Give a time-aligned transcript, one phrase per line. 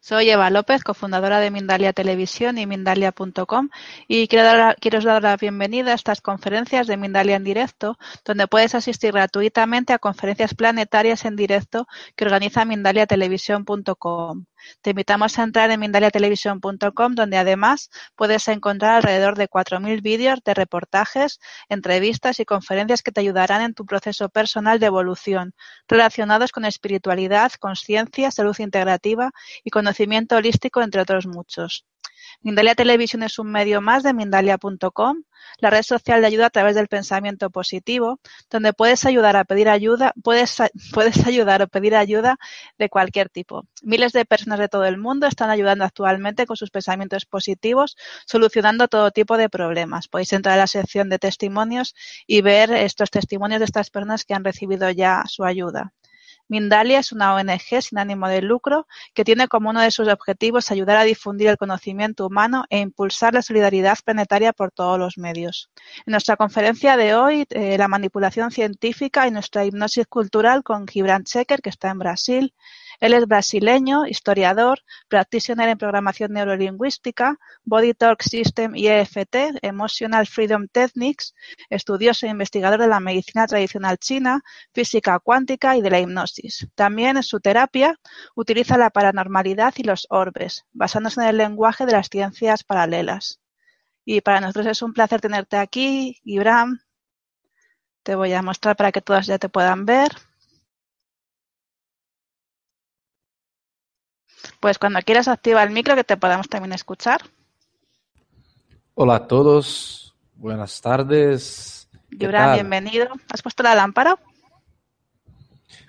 [0.00, 3.68] Soy Eva López, cofundadora de Mindalia Televisión y Mindalia.com
[4.06, 8.46] y quiero, dar, quiero dar la bienvenida a estas conferencias de Mindalia en directo, donde
[8.46, 11.86] puedes asistir gratuitamente a conferencias planetarias en directo
[12.16, 14.44] que organiza Mindaliatelevisión.com.
[14.82, 20.54] Te invitamos a entrar en mindaliatelevisión.com, donde además puedes encontrar alrededor de 4.000 vídeos de
[20.54, 25.54] reportajes, entrevistas y conferencias que te ayudarán en tu proceso personal de evolución,
[25.88, 29.30] relacionados con espiritualidad, conciencia, salud integrativa
[29.64, 31.84] y conocimiento holístico, entre otros muchos.
[32.42, 35.22] Mindalia Televisión es un medio más de Mindalia.com,
[35.58, 39.68] la red social de ayuda a través del pensamiento positivo, donde puedes ayudar a pedir
[39.68, 40.60] ayuda, puedes,
[41.26, 42.38] ayudar o pedir ayuda
[42.78, 43.66] de cualquier tipo.
[43.82, 48.86] Miles de personas de todo el mundo están ayudando actualmente con sus pensamientos positivos, solucionando
[48.86, 50.06] todo tipo de problemas.
[50.06, 51.94] Podéis entrar a la sección de testimonios
[52.26, 55.92] y ver estos testimonios de estas personas que han recibido ya su ayuda.
[56.48, 60.70] Mindalia es una ONG sin ánimo de lucro que tiene como uno de sus objetivos
[60.70, 65.70] ayudar a difundir el conocimiento humano e impulsar la solidaridad planetaria por todos los medios.
[66.06, 71.24] En nuestra conferencia de hoy, eh, la manipulación científica y nuestra hipnosis cultural con Gibran
[71.24, 72.54] Checker, que está en Brasil,
[73.00, 80.66] él es brasileño, historiador, practitioner en programación neurolingüística, Body Talk System y EFT, Emotional Freedom
[80.66, 81.34] Techniques,
[81.70, 86.66] estudioso e investigador de la medicina tradicional china, física cuántica y de la hipnosis.
[86.74, 87.98] También en su terapia
[88.34, 93.40] utiliza la paranormalidad y los orbes, basándose en el lenguaje de las ciencias paralelas.
[94.04, 96.80] Y para nosotros es un placer tenerte aquí, Gibran.
[98.02, 100.10] Te voy a mostrar para que todas ya te puedan ver.
[104.60, 107.22] Pues cuando quieras activa el micro que te podamos también escuchar.
[108.94, 111.88] Hola a todos, buenas tardes.
[112.10, 113.08] Gibran, bienvenido.
[113.32, 114.18] ¿Has puesto la lámpara?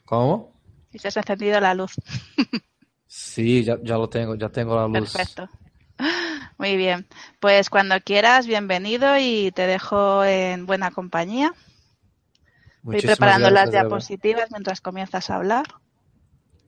[0.06, 0.53] ¿Cómo?
[0.91, 1.94] Y se has encendido la luz.
[3.08, 5.13] sí, ya, ya, lo tengo, ya tengo la luz.
[5.13, 5.50] Perfecto.
[6.59, 7.08] Muy bien.
[7.40, 11.53] Pues cuando quieras, bienvenido y te dejo en buena compañía.
[12.84, 14.50] Voy preparando gracias, las diapositivas Eva.
[14.52, 15.66] mientras comienzas a hablar.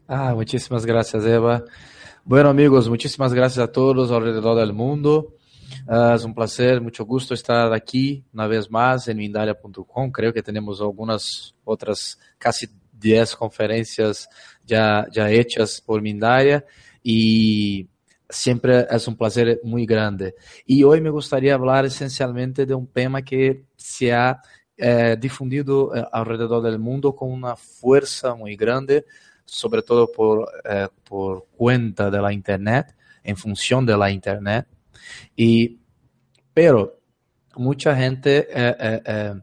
[0.07, 1.63] Ah, muchísimas gracias, Eva.
[2.23, 5.35] Bueno, amigos, muchísimas gracias a todos alrededor del mundo.
[5.87, 10.11] Uh, es un placer, mucho gusto estar aquí una vez más en Mindalia.com.
[10.11, 14.27] Creo que tenemos algunas otras, casi 10 conferencias
[14.65, 16.65] ya, ya hechas por Mindalia
[17.01, 17.87] y
[18.29, 20.35] siempre es un placer muy grande.
[20.65, 24.41] Y hoy me gustaría hablar esencialmente de un tema que se ha
[24.77, 29.05] eh, difundido eh, alrededor del mundo con una fuerza muy grande,
[29.51, 34.65] sobre todo por, eh, por cuenta de la Internet, en función de la Internet.
[35.35, 35.77] Y,
[36.53, 36.97] pero
[37.57, 39.33] mucha gente eh, eh,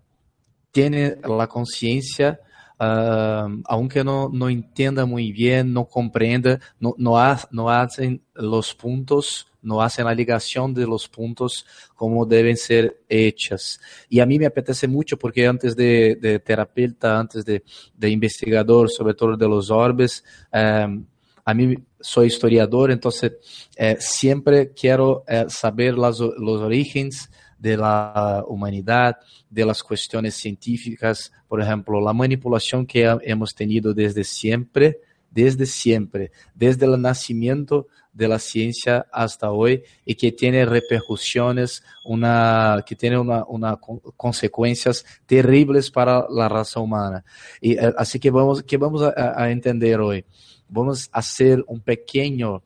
[0.72, 2.40] tiene la conciencia,
[2.78, 7.16] aunque no, no, entienda muy bien, no comprenda, no, no,
[7.50, 13.80] no hacen los puntos no hacen la ligación de los puntos como deben ser hechas.
[14.08, 17.62] Y a mí me apetece mucho porque antes de, terapeuta, antes de,
[18.08, 23.32] investigador, sobre todo de los orbes, a mí soy historiador, entonces
[23.76, 29.18] eh, siempre quiero eh, saber las, los orígenes de la humanidad,
[29.50, 36.30] de las cuestiones científicas, por ejemplo, la manipulación que hemos tenido desde siempre, desde siempre,
[36.54, 43.18] desde el nacimiento de la ciencia hasta hoy y que tiene repercusiones, una, que tiene
[43.18, 43.78] una, una
[44.16, 47.24] consecuencias terribles para la raza humana.
[47.60, 50.24] Y eh, así que vamos, que vamos a, a entender hoy.
[50.68, 52.62] Vamos a hacer un pequeño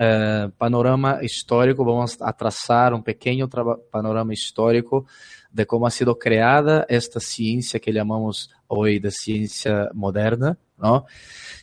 [0.00, 3.48] Uh, panorama histórico, vamos a traçar um pequeno
[3.90, 5.04] panorama histórico
[5.52, 11.04] de como ha sido criada esta ciência que chamamos hoje de ciência moderna, não?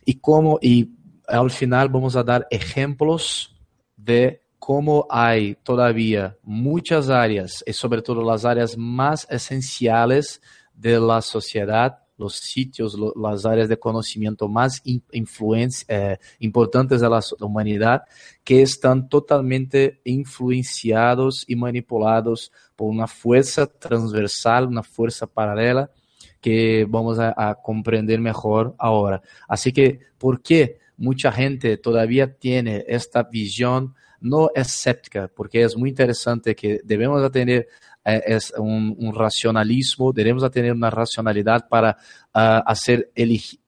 [0.05, 0.91] E como e
[1.27, 3.55] ao final vamos a dar exemplos
[3.97, 5.33] de como há
[5.63, 10.41] todavía muitas áreas e sobretudo as áreas mais essenciais
[10.73, 18.03] de la sociedade los sitios, las áreas de conocimiento más eh, importantes de la humanidad,
[18.43, 25.91] que están totalmente influenciados y manipulados por una fuerza transversal, una fuerza paralela,
[26.39, 29.21] que vamos a, a comprender mejor ahora.
[29.47, 35.89] Así que, ¿por qué mucha gente todavía tiene esta visión no escéptica, porque es muy
[35.89, 37.67] interesante que debemos tener
[38.05, 41.97] eh, es un, racionalismo, debemos tener una racionalidad para,
[42.35, 43.11] uh, hacer,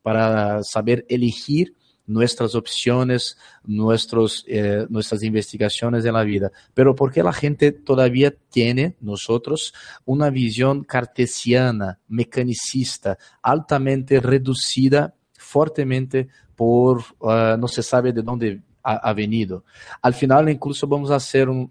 [0.01, 1.73] para saber elegir
[2.07, 6.51] nuestras opciones, nuestros, eh, nuestras investigaciones en la vida.
[6.73, 9.73] Pero porque la gente todavía tiene, nosotros,
[10.05, 19.11] una visión cartesiana, mecanicista, altamente reducida, fuertemente por, uh, no se sabe de dónde ha,
[19.13, 19.65] venido.
[20.01, 21.69] Al final, incluso vamos a hacer un,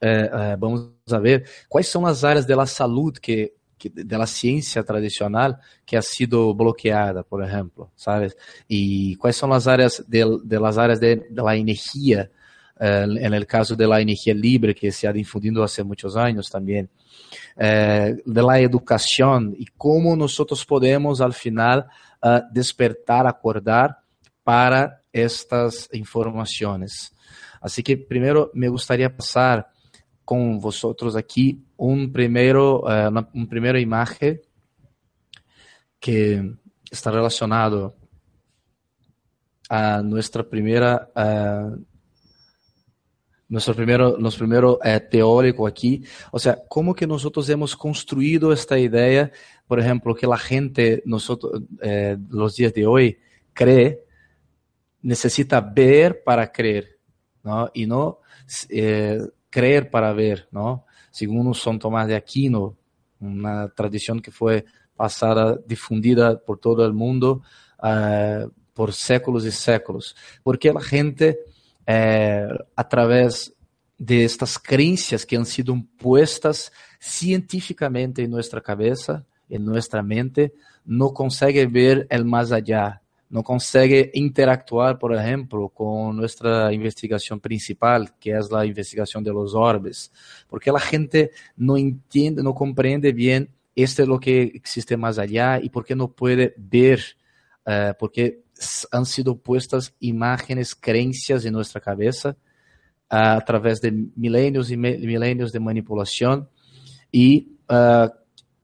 [0.00, 5.56] eh, vamos a ver quais são as áreas da saúde que que, da ciência tradicional
[5.86, 8.34] que ha sido bloqueada, por exemplo, sabes?
[8.68, 10.22] E quais são as áreas de,
[10.76, 12.30] áreas de, de la energia,
[12.78, 16.50] eh, en el caso de la energia libre que se ha difundido hace muitos anos
[16.50, 16.88] também,
[17.56, 21.80] eh, de la educação e como nós podemos al final
[22.22, 23.98] uh, despertar, acordar
[24.42, 27.12] para estas informações.
[27.60, 29.66] Assim que primeiro me gostaria passar
[30.28, 34.38] com vosotros aqui um primeiro, uh, uma, uma primeira imagem
[35.98, 36.54] que
[36.92, 37.94] está relacionado
[39.70, 41.82] a nossa primeira uh,
[43.48, 48.78] nuestro primero, nuestro primero eh, teórico aquí, o sea, cómo que nosotros hemos construido esta
[48.78, 49.32] idea,
[49.66, 51.02] por ejemplo, que la gente,
[51.80, 53.18] eh, los días de hoy,
[53.54, 54.04] cree,
[55.00, 56.98] necesita ver para creer,
[57.42, 57.70] ¿no?
[57.72, 58.20] Y no
[58.68, 60.84] eh, creer para ver, ¿no?
[61.10, 62.76] Segundo São Tomás de Aquino,
[63.20, 64.64] uma tradição que foi
[64.96, 67.42] passada, difundida por todo o mundo
[67.78, 70.14] uh, por séculos e séculos.
[70.42, 73.52] Porque a gente, uh, através
[73.98, 80.52] de estas crenças que han sido impuestas cientificamente em nossa cabeça, em nossa mente,
[80.86, 83.00] não consegue ver o mais allá,
[83.30, 89.54] não consegue interactuar, por exemplo, com nossa investigação principal, que é a investigação de los
[89.54, 90.10] orbes,
[90.48, 93.48] porque a gente não entende, não compreende bem
[93.78, 97.14] este é o que existe mais allá e porque não pode ver,
[97.64, 98.40] uh, porque
[98.92, 102.36] han sido puestas imágenes, crenças em nossa cabeça
[103.12, 106.48] uh, através de milênios e milênios de manipulação
[107.14, 108.12] e uh,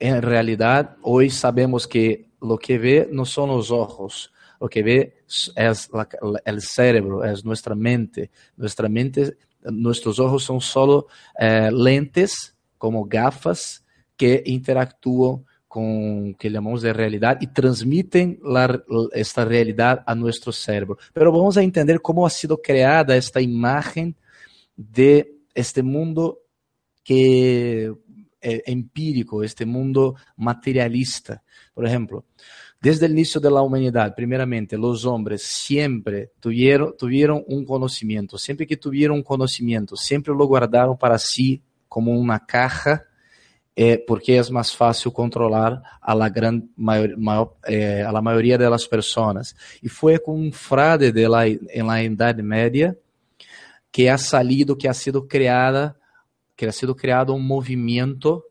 [0.00, 4.30] em realidade hoje sabemos que o que vê não são os olhos
[4.64, 5.90] lo que ve es
[6.46, 8.30] el cerebro, es nuestra mente.
[8.56, 11.06] Nuestra mente, nuestros ojos son solo
[11.38, 13.84] eh, lentes, como gafas,
[14.16, 18.40] que interactúan con que llamamos de realidad y transmiten
[19.12, 20.96] esta realidad a nuestro cerebro.
[21.12, 24.16] Pero vamos a entender cómo ha sido creada esta imagen
[24.74, 26.38] de este mundo
[27.02, 27.92] que
[28.40, 31.42] é empírico, este mundo materialista.
[31.74, 32.24] Por ejemplo,
[32.84, 38.36] Desde o início da humanidade, primeiramente, os homens sempre tuvieron, tuvieron um conhecimento.
[38.36, 43.02] Sempre que tuvieron um conhecimento, sempre lo guardaram para si como uma caja,
[43.74, 48.58] eh, porque é mais fácil controlar a la gran maior, maior, eh, a la maioria
[48.58, 49.54] das pessoas.
[49.82, 52.94] E foi com um frade de la, en la Idade Média
[53.90, 55.96] que ha salido, que ha sido criada,
[56.54, 58.44] que ha sido criado um movimento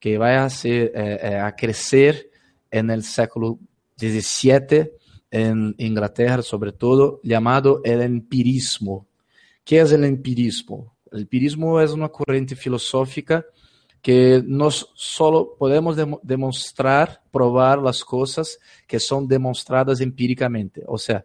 [0.00, 2.28] que vai a, ser, eh, a crescer
[2.82, 3.60] no século
[3.96, 4.92] 17
[5.30, 9.06] en Inglaterra, sobre todo, llamado el empirismo.
[9.64, 10.96] ¿Qué es el empirismo?
[11.10, 13.44] El empirismo es una corriente filosófica
[14.02, 20.82] que nos solo podemos de demonstrar, probar las cosas que son demostradas empíricamente.
[20.86, 21.24] O sea,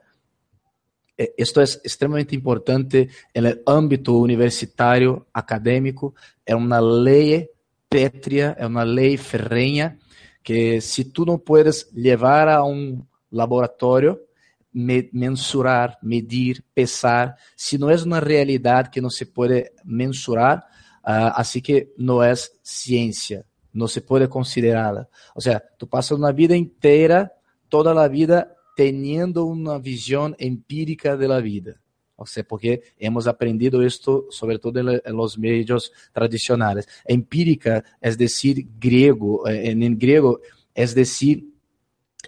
[1.15, 7.47] esto es extremamente importante en el ámbito universitario, académico, es una ley
[7.87, 9.99] pétrea, es una ley ferreña
[10.43, 14.19] que se tu não puedes levar a um laboratório,
[14.73, 20.65] me, mensurar, medir, pesar, se não é uma realidade que não se pode mensurar,
[21.03, 22.33] uh, que não é
[22.63, 25.07] ciência, não se pode considerá-la.
[25.35, 27.29] Ou seja, tu passas uma vida inteira,
[27.69, 31.80] toda a vida, tendo uma visão empírica da vida.
[32.21, 36.85] Ou seja, porque hemos aprendido isto, sobretudo em los medios tradicionais.
[37.09, 40.39] Empírica, é decir, grego, em grego,
[40.75, 41.43] é decir,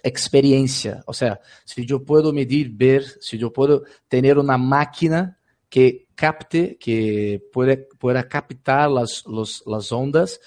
[0.02, 1.04] experiencia.
[1.06, 5.38] O sea, si yo puedo medir, ver, si yo puedo tener una máquina
[5.70, 9.24] que capte, que pueda captar los,
[9.64, 10.40] las ondas,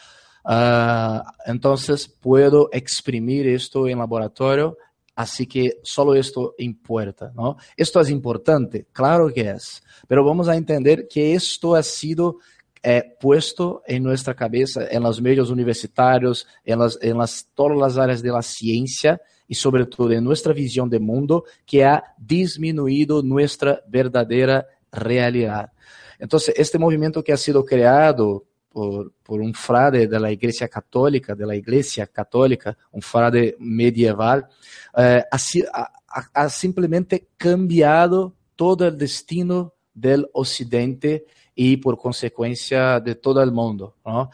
[0.44, 4.77] uh, entonces puedo exprimir esto en laboratorio
[5.17, 7.57] Así que solo esto importa, ¿no?
[7.75, 8.86] ¿Esto es importante?
[8.93, 9.81] Claro que es.
[10.07, 12.38] Pero vamos a entender que esto ha sido
[12.83, 17.97] eh, puesto en nuestra cabeza, en los medios universitarios, en, las, en las, todas las
[17.97, 23.24] áreas de la ciencia y sobre todo en nuestra visión de mundo, que ha disminuido
[23.24, 25.71] nuestra verdadera realidad.
[26.19, 30.31] Entonces, este movimiento que ha sido creado por, por frade de la
[30.67, 34.47] Católica, de la Iglesia Católica, un frade medieval,
[34.95, 35.24] eh,
[36.33, 43.97] ha, simplemente cambiado todo el destino del Occidente y por consecuencia de todo el mundo.
[44.05, 44.29] ¿no?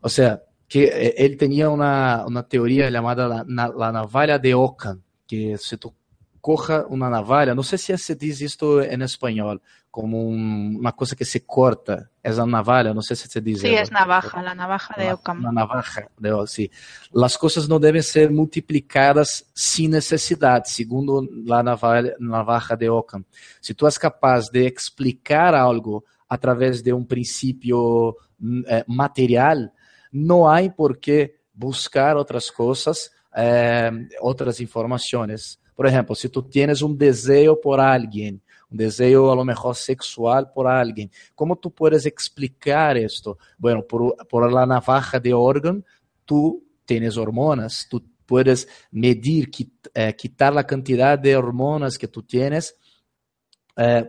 [0.00, 5.02] O sea, que eh, él tenía una, una teoría llamada la, la, navalha de Ockham,
[5.26, 5.94] que se tú
[6.40, 9.60] coja una navalha, no sé si se dice esto en español,
[9.98, 13.66] como un, una cosa que se corta, es la navalha, no sé si se dice.
[13.66, 15.42] Sí, es navaja, la navaja de Ockham.
[15.42, 16.70] La navaja de Ockham, sí.
[17.10, 23.24] Las cosas no deben ser multiplicadas sin necesidad, segundo la navalha, navaja de Ockham.
[23.58, 28.18] Si tú eres capaz de explicar algo a través de un principio
[28.68, 29.72] eh, material,
[30.12, 33.90] no hay por qué buscar otras cosas, eh,
[34.20, 35.58] otras informaciones.
[35.74, 38.40] Por ejemplo, si tú tienes un deseo por alguien,
[38.70, 43.38] un deseo a lo mejor sexual por alguien, ¿cómo tú puedes explicar esto?
[43.56, 45.82] Bueno, por, por la navaja de órgano,
[46.24, 49.50] tú tienes hormonas, tú puedes medir,
[49.94, 52.76] eh, quitar la cantidad de hormonas que tú tienes
[53.74, 54.04] eh,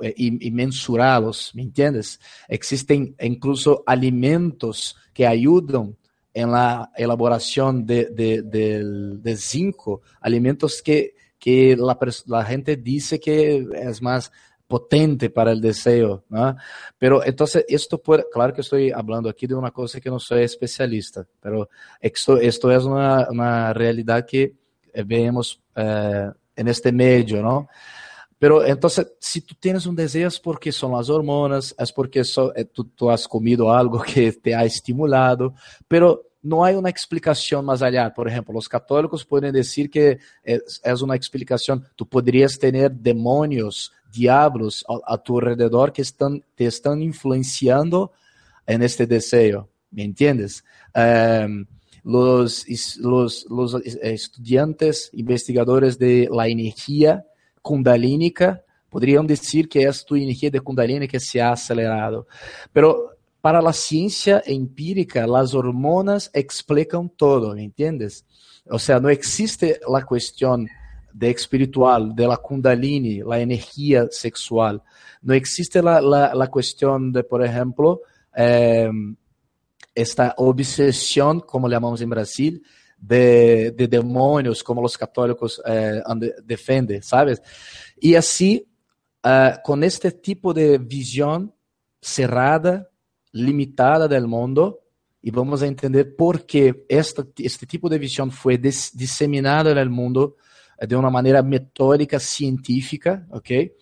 [0.00, 2.18] eh, y, y, mensurarlos, ¿me entiendes?
[2.48, 5.96] Existen incluso alimentos que ayudan
[6.32, 14.02] en la elaboración de, de zinco, alimentos que, que la, la, gente dice que es
[14.02, 14.32] más
[14.66, 16.56] potente para el deseo, ¿no?
[16.98, 20.42] Pero entonces esto puede, claro que estoy hablando aquí de una cosa que no soy
[20.42, 24.54] especialista, pero esto, esto es una, una realidad que
[25.06, 27.68] vemos eh, en este medio, ¿no?
[28.38, 32.54] Pero entonces, si tú tienes un deseo es porque son las hormonas, es porque so,
[32.54, 35.54] eh, tú, tú, has comido algo que te ha estimulado,
[35.88, 38.12] pero no hay una explicación más allá.
[38.12, 43.92] Por ejemplo, los católicos pueden decir que es, es una explicación, tú podrías tener demonios,
[44.12, 48.12] diablos a, tu alrededor que están, te están influenciando
[48.66, 50.64] en este deseo, ¿me entiendes?
[50.94, 51.66] Um,
[52.04, 52.64] los,
[52.98, 57.24] los, los estudiantes, investigadores de la energía,
[57.60, 62.26] kundalínica, podrían decir que es tu energía de kundalini que se ha acelerado.
[62.72, 68.24] Pero para la ciencia empírica, las hormonas explican todo, ¿me entiendes?
[68.70, 70.68] O sea, no existe la cuestión
[71.12, 74.82] de espiritual, de la kundalini, la energía sexual.
[75.22, 76.50] No existe la, la, la
[77.12, 78.02] de, por ejemplo,
[78.36, 78.90] eh,
[79.94, 82.62] esta obsesión, como le llamamos en Brasil,
[82.96, 86.02] de, de demônios, como os católicos eh,
[86.44, 87.40] defendem, sabes?
[88.00, 88.62] E assim,
[89.64, 91.52] com este tipo de visão
[92.00, 92.87] cerrada,
[93.32, 94.78] limitada do mundo,
[95.22, 100.36] e vamos entender por que esta, este tipo de visão foi dis, disseminada no mundo
[100.78, 103.72] eh, de uma maneira metódica, científica, ok?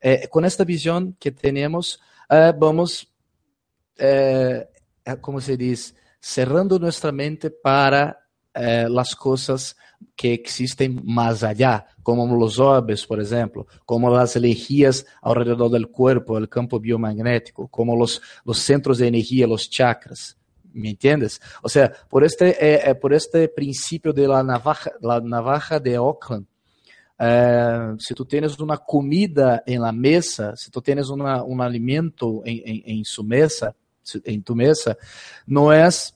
[0.00, 1.96] Eh, com esta visão que temos,
[2.30, 3.06] uh, vamos,
[3.98, 4.68] eh,
[5.20, 8.16] como se diz, cerrando nossa mente para
[8.54, 9.76] eh, las cosas
[10.16, 16.38] que existen más allá, como los orbes, por ejemplo, como las energías alrededor del cuerpo,
[16.38, 20.36] el campo biomagnético, como los, los centros de energía, los chakras.
[20.72, 21.40] ¿Me entiendes?
[21.62, 25.94] O sea, por este, eh, eh, por este principio de la navaja, la navaja de
[25.94, 26.46] Auckland,
[27.18, 32.60] eh, si tú tienes una comida en la mesa, si tú tienes un alimento en,
[32.64, 33.74] en, en su mesa,
[34.24, 34.96] en tu mesa,
[35.46, 36.14] no es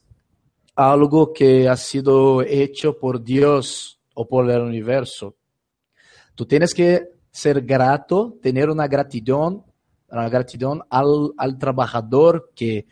[0.78, 5.34] algo que ha sido hecho por Dios o por el universo.
[6.36, 9.58] Tú tienes que ser grato, tener una gratitud,
[10.08, 12.86] una gratitud al, al trabajador que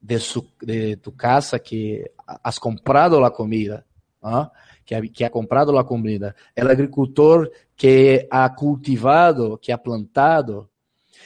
[0.00, 3.84] de, su, de, tu casa que has comprado la comida,
[4.22, 4.50] ¿no?
[4.82, 10.70] que, que ha comprado la comida, el agricultor que ha cultivado, que ha plantado,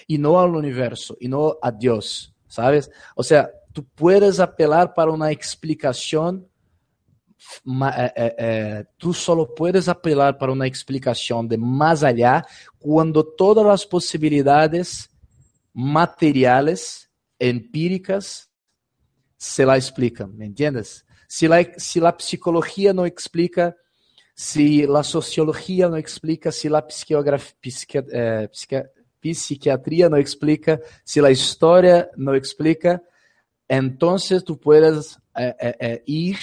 [0.08, 2.90] y no al universo, y no a Dios, ¿sabes?
[3.14, 6.42] O sea, tu puedes apelar para uma explicação,
[7.94, 12.42] é, é, é, tu só puedes apelar para uma explicação de mais allá
[12.78, 15.10] quando todas as possibilidades
[15.74, 17.06] materiais,
[17.38, 18.48] empíricas,
[19.36, 21.04] se la explicam, ¿me entiendes?
[21.28, 23.76] Se la, se la psicología explica,
[24.34, 27.36] se la sociologia não explica, se la psiquiatria,
[28.10, 28.48] eh,
[30.18, 33.02] explica, se la história não explica,
[33.68, 36.38] entonces tú puedes eh, eh, eh, ir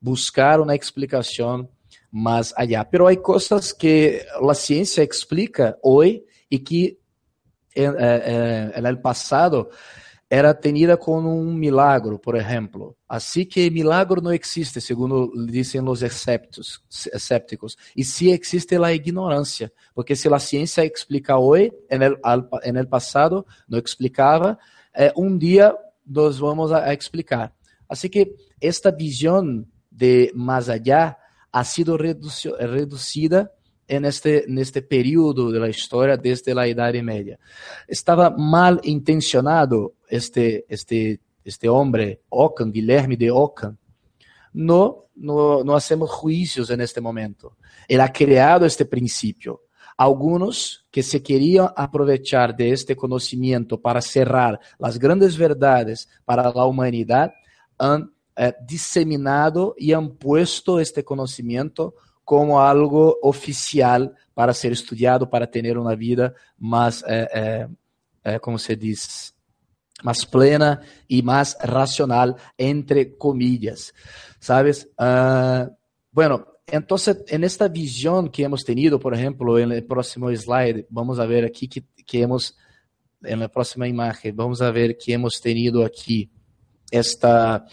[0.00, 1.68] buscar una explicación
[2.10, 2.88] más allá.
[2.88, 6.98] Pero hay cosas que la ciencia explica hoy y que
[7.74, 9.70] en, en el pasado
[10.28, 12.96] era tenida como um milagro, por exemplo.
[13.08, 16.82] Assim que milagro não existe, segundo dizem os escépticos,
[17.12, 17.76] escépticos.
[17.96, 22.16] E se existe a ignorância, porque se a ciência explica hoje, en el,
[22.64, 24.58] en el passado não explicava,
[24.92, 25.72] eh, um dia
[26.06, 27.52] nós vamos a, explicar.
[27.88, 31.16] Assim que esta visão de mais allá
[31.52, 33.50] ha sido reducida
[33.88, 37.38] en este, en este período de la historia desde la Edad Media.
[37.86, 43.76] Estaba mal intencionado este, este, este hombre, Ockham, Guilherme de Ockham.
[44.52, 47.56] No, no, no hacemos juicios en este momento.
[47.88, 49.62] Él ha creado este principio.
[49.96, 52.94] Algunos que se querían aprovechar de este
[53.80, 57.32] para cerrar las grandes verdades para la humanidad
[57.78, 61.94] han eh, diseminado han puesto este conocimiento
[62.26, 67.68] como algo oficial para ser estudiado, para ter uma vida mais, é, é,
[68.34, 69.32] é, como se diz,
[70.02, 73.94] mais plena e mais racional, entre comillas,
[74.40, 74.88] ¿sabes?
[75.00, 75.72] Uh,
[76.12, 81.18] bueno, entonces, en esta visión que hemos tenido, por ejemplo, en el próximo slide, vamos
[81.18, 82.56] a ver aquí que, que hemos,
[83.22, 86.30] en la próxima imagen, vamos a ver que hemos tenido aquí
[86.90, 87.64] esta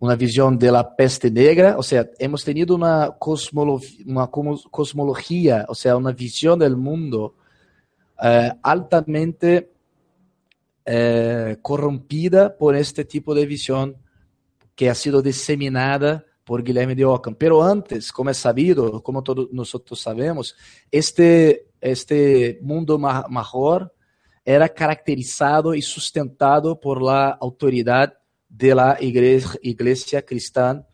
[0.00, 5.96] uma visão da peste negra, ou seja, hemos tenido uma cosmologia, uma cosmologia, ou seja,
[5.96, 7.34] uma visão do mundo
[8.20, 9.68] eh, altamente
[10.84, 13.94] eh, corrompida por este tipo de visão
[14.76, 17.34] que ha sido disseminada por Guilherme de Ockham.
[17.34, 20.54] Pero antes, como é sabido, como todos nós sabemos,
[20.90, 23.92] este este mundo maior
[24.42, 28.14] era caracterizado e sustentado por la autoridade
[28.48, 30.84] de la iglesia, iglesia cristã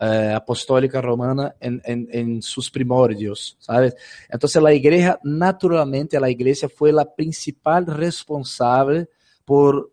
[0.00, 3.94] eh, apostólica romana en, en, en, sus primordios, ¿sabes?
[4.28, 9.08] Entonces la iglesia, naturalmente la iglesia fue la principal responsable
[9.44, 9.92] por,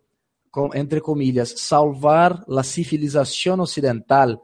[0.74, 4.42] entre comillas, salvar la civilización occidental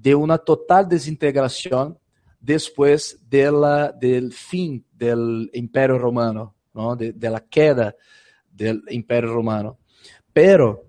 [0.00, 1.98] de una total desintegración
[2.40, 6.94] después de la, del fin del imperio romano, ¿no?
[6.94, 7.12] de,
[7.50, 7.94] queda
[8.50, 9.78] del imperio romano.
[10.32, 10.84] Pero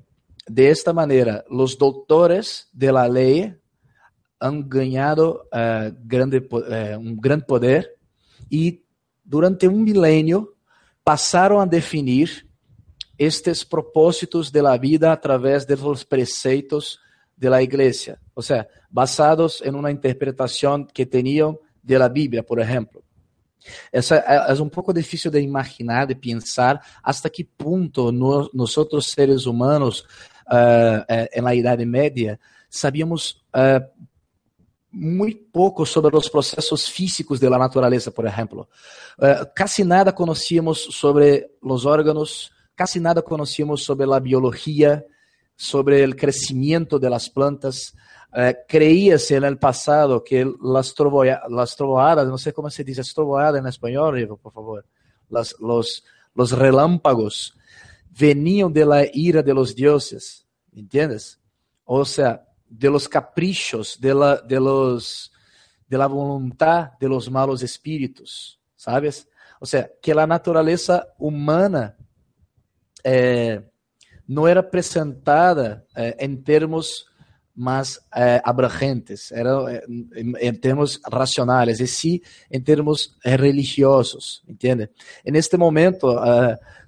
[0.45, 3.05] de esta manera, los doctores de la
[4.41, 7.97] han ganado uh, grande, uh, un gran poder
[8.49, 8.83] y
[9.23, 10.55] durante un milenio
[11.03, 12.47] pasaron a definir
[13.17, 16.99] estes propósitos de la vida a través de los preceptos
[17.39, 22.59] de la iglesia, o sea, basados en una interpretación que tenían de la Biblia, por
[22.59, 23.01] ejemplo.
[23.91, 28.75] Essa é, é um pouco difícil de imaginar, de pensar hasta que ponto nós, nós
[29.05, 30.01] seres humanos
[30.47, 33.85] uh, en la Idade Média, sabíamos uh,
[35.51, 38.67] pouco sobre os processos físicos da natureza, por exemplo.
[39.17, 45.05] Uh, quase nada conhecíamos sobre os órgãos, quase nada conhecíamos sobre a biologia,
[45.59, 47.93] sobre o crescimento das plantas.
[48.31, 50.45] Uh, creía-se no passado que
[51.57, 54.85] as trovoadas, não sei como se diz, as trovoadas em espanhol, por favor,
[55.29, 57.53] las, los, los relámpagos,
[58.09, 61.39] veniam de la ira de los dioses, ¿entiendes?
[61.83, 65.31] O sea, de los caprichos, de la, de los,
[65.87, 69.27] de la voluntad de los malos espíritus, ¿sabes?
[69.59, 71.97] O sea, que la naturaleza humana
[73.03, 73.61] eh,
[74.29, 77.07] no era presentada eh, en termos
[77.55, 84.91] más eh, abrangentes, era en, en, termos racionales, y sí en termos religiosos, ¿entiende?
[85.25, 86.21] En este momento,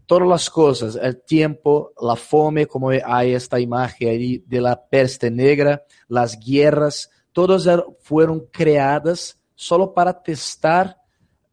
[0.05, 5.31] todas las cosas, el tiempo, la fome, como hay esta imagen ahí de la peste
[5.31, 10.97] negra, las guerras, todas er, fueron creadas solo para testar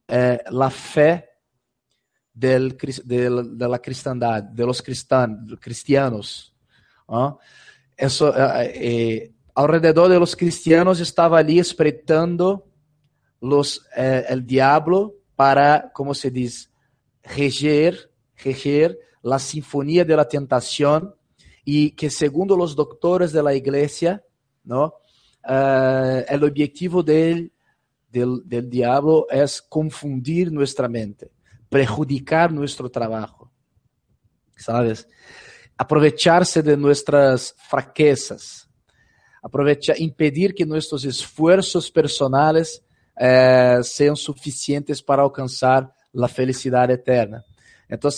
[0.07, 1.28] eh, la fe
[2.39, 6.55] del, de, la cristiandad, de los cristan, cristianos.
[7.09, 7.39] ¿no?
[7.97, 12.65] Eso, eh, eh, alrededor de los cristianos estaba allí esperando
[13.41, 16.69] los, eh, el diablo para, como se dice,
[17.23, 21.13] reger reger la sinfonía de la tentación
[21.65, 24.23] y que segundo los doctores de la iglesia,
[24.63, 24.95] ¿no?
[25.45, 27.53] El objetivo del,
[28.11, 31.31] del, diablo es confundir nuestra mente,
[31.69, 33.51] perjudicar nuestro trabajo,
[34.57, 35.07] ¿sabes?
[35.77, 38.69] Aprovecharse de nuestras fraquezas,
[39.43, 42.83] aprovechar, impedir que nuestros esfuerzos personales
[43.17, 47.45] uh, sean suficientes para alcanzar la felicidad eterna.
[47.89, 48.11] Então,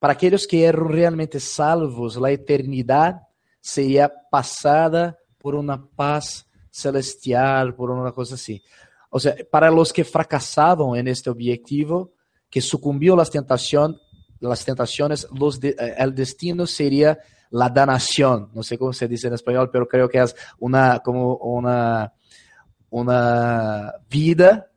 [0.00, 3.20] para aqueles que eram realmente salvos, a eternidade
[3.60, 8.60] seria passada por uma paz celestial, por uma coisa assim.
[9.10, 12.12] Ou seja, para os que fracassavam en este objetivo,
[12.52, 13.96] que às tentações,
[14.38, 17.18] las tentaciones, los de, eh, el destino sería
[17.50, 18.50] la danación.
[18.52, 22.12] No sé cómo se dice en español, pero creo que es una, como una,
[22.90, 24.70] una vida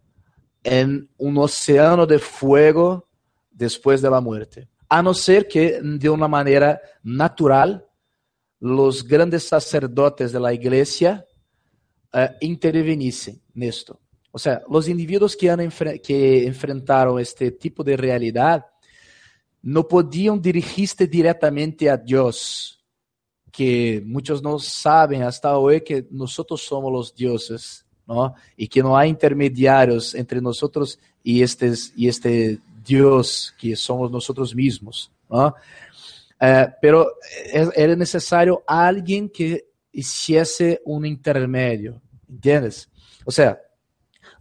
[0.63, 3.09] en un océano de fuego
[3.51, 4.69] después de la muerte.
[4.87, 7.85] A no ser que de una manera natural
[8.59, 11.25] los grandes sacerdotes de la iglesia
[12.13, 13.99] uh, interveniesen en esto.
[14.35, 15.71] O sea, los individuos que, han
[16.03, 18.65] que enfrentaron este tipo de realidad
[19.61, 22.83] no podían dirigirse directamente a Dios,
[23.49, 28.35] que muchos no saben hasta hoy que nosotros somos los dioses, ¿no?
[28.57, 34.53] Y que no hay intermediarios entre nosotros y, estes, y este Dios que somos nosotros
[34.53, 35.55] mismos, ¿no?
[36.41, 37.09] Eh, pero
[37.73, 42.89] era necesario alguien que hiciese un intermedio, ¿entiendes?
[43.23, 43.61] O sea,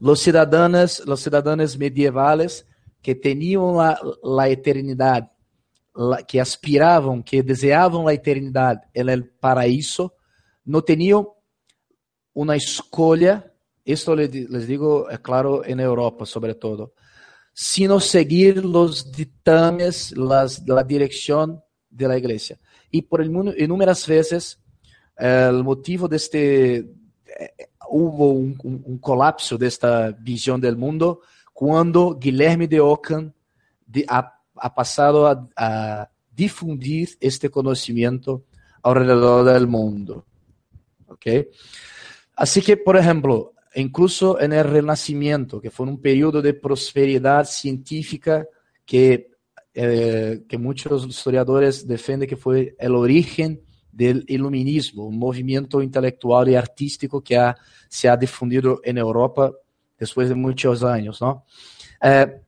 [0.01, 2.67] los ciudadanos, los ciudadanos medievales
[3.03, 5.31] que tenían la, la eternidad,
[5.95, 10.15] la, que aspiraban, que deseaban la eternidad en el paraíso,
[10.65, 11.27] no tenían
[12.33, 13.53] una escolha,
[13.85, 16.95] esto les digo, es claro, en Europa sobre todo,
[17.53, 22.59] sino seguir los dictames, las, la dirección de la iglesia.
[22.91, 24.61] Y por inúmeras veces,
[25.17, 26.89] el motivo de este, eh,
[27.89, 31.21] hubo un, colapso de esta visión del mundo
[31.53, 33.33] cuando Guilherme de Ockham
[34.09, 38.45] ha, pasado a, a, difundir este conocimiento
[38.83, 40.27] alrededor del mundo.
[41.07, 41.49] ¿Okay?
[42.35, 48.47] Así que, por ejemplo, incluso en el Renacimiento, que fue un periodo de prosperidad científica
[48.85, 49.31] que,
[49.75, 53.64] eh, que muchos historiadores defienden que fue el origen
[53.95, 57.57] del iluminismo, un movimiento intelectual y artístico que ha,
[57.89, 59.53] se ha difundido en Europa
[59.99, 61.21] después de muchos años.
[61.21, 61.45] ¿no?
[62.03, 62.41] Eh,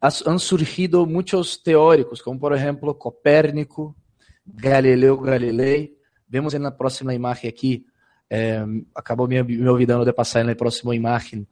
[0.00, 3.96] han surgido muchos teóricos, como por ejemplo Copérnico,
[4.44, 5.96] Galileo Galilei.
[6.26, 7.84] Vemos en la próxima imagen aquí
[8.30, 8.64] é,
[8.94, 11.46] acabou me, me olvidando de passar na próxima imagem,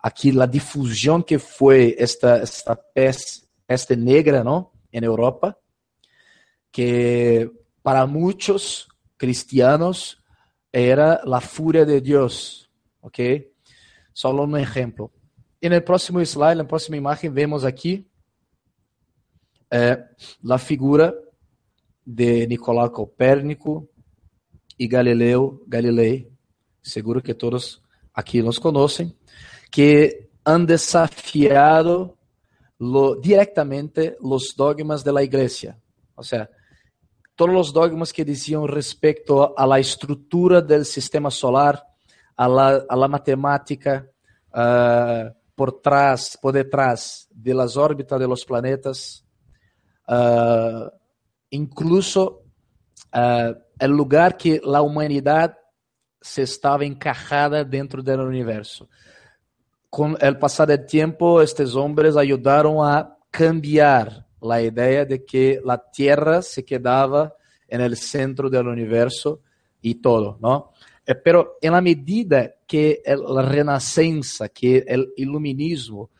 [0.00, 4.70] aqui a difusão que foi esta, esta peste, peste negra não?
[4.92, 5.56] em Europa,
[6.70, 7.50] que
[7.82, 10.18] para muitos cristianos
[10.72, 12.70] era a fúria de Deus,
[13.02, 13.50] ok?
[14.12, 15.10] Só um exemplo.
[15.60, 18.06] E no próximo slide, na próxima imagem, vemos aqui
[19.70, 20.04] é,
[20.48, 21.14] a figura
[22.06, 23.88] de Nicolau Copérnico,
[24.80, 26.32] e Galileu Galilei,
[26.82, 27.82] seguro que todos
[28.14, 29.14] aqui nos conhecem,
[29.70, 32.16] que han desafiado
[32.78, 35.76] lo, directamente os dogmas da igreja.
[36.16, 36.48] Ou seja,
[37.40, 41.82] todos os dogmas que diziam respeito à estrutura do sistema solar,
[42.36, 44.06] à la, a la matemática
[44.50, 49.24] uh, por trás, por detrás de las órbitas de los planetas,
[50.06, 50.90] uh,
[51.50, 52.42] incluso
[53.14, 55.56] uh, el lugar que a humanidade
[56.20, 58.86] se estava encajada dentro do universo.
[59.88, 65.76] Com o passar do tempo, estes homens ajudaram a cambiar a ideia de que a
[65.78, 67.32] Terra se quedava
[67.70, 69.40] no centro do universo
[69.82, 70.70] e todo, não?
[71.06, 76.10] Eh, pero en la medida que a renascença, que o iluminismo,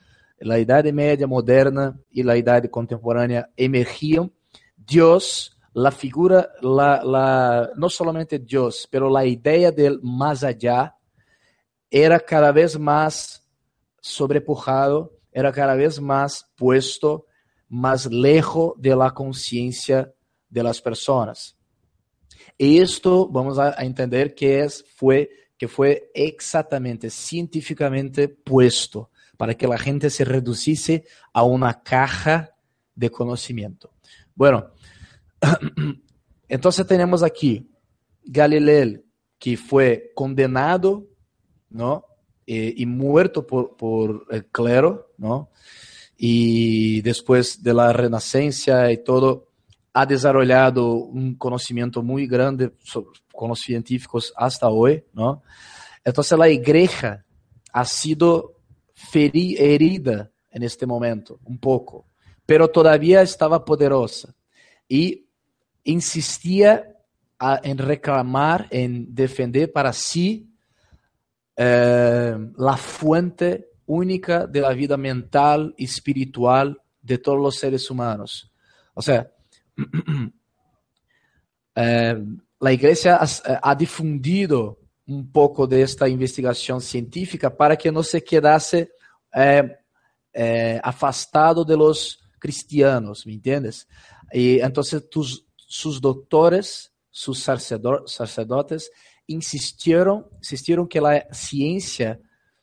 [0.41, 4.31] a Idade Média moderna e a Idade contemporânea emergiam,
[4.77, 10.97] Deus la figura, la, la, no solamente Dios, pero la idea del más allá
[11.89, 13.47] era cada vez más
[14.01, 17.27] sobrepujado, era cada vez más puesto
[17.71, 20.13] más lejos de la conciencia
[20.51, 21.57] de las personas.
[22.59, 29.79] Esto vamos a entender que es, fue, que fue exactamente científicamente puesto para que la
[29.79, 32.51] gente se reduciese a una caja
[32.95, 33.95] de conocimiento.
[34.35, 34.71] Bueno,
[36.49, 37.71] Entonces tenemos aquí
[38.25, 39.01] Galileo,
[39.39, 41.07] que fue condenado,
[41.71, 42.05] ¿no?
[42.47, 45.51] Eh, y muerto por, por, el clero, ¿no?
[46.23, 47.95] Y después de la
[48.93, 49.49] y todo,
[49.95, 55.43] ha desarrollado un conocimiento muy grande sobre, los científicos hasta hoy, ¿no?
[56.05, 57.25] Entonces la iglesia
[57.73, 58.57] ha sido
[59.15, 62.07] herida en este momento, un poco,
[62.45, 64.35] pero todavía estaba poderosa.
[64.87, 65.27] Y
[65.85, 66.99] insistia
[67.39, 70.53] a, em reclamar, em defender para si
[71.57, 78.49] eh, a fuente única de la vida mental e espiritual de todos os seres humanos.
[78.95, 79.29] O sea,
[81.75, 82.25] eh,
[82.61, 83.27] la iglesia ha,
[83.63, 88.93] ha, difundido un poco de esta investigación científica para que no se quedase
[89.35, 89.77] eh,
[90.33, 93.89] eh, afastado de los cristianos, ¿me entiendes?
[94.33, 98.93] Y entonces tus, sus doctores, sus sacerdotes,
[99.27, 102.21] insistieron, insistieron que la ciencia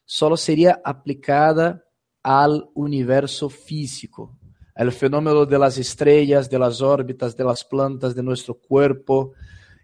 [0.07, 1.83] solo sería aplicada
[2.23, 4.39] al universo físico,
[4.73, 9.33] el fenómeno de las estrellas, de las órbitas, de las plantas, de nuestro cuerpo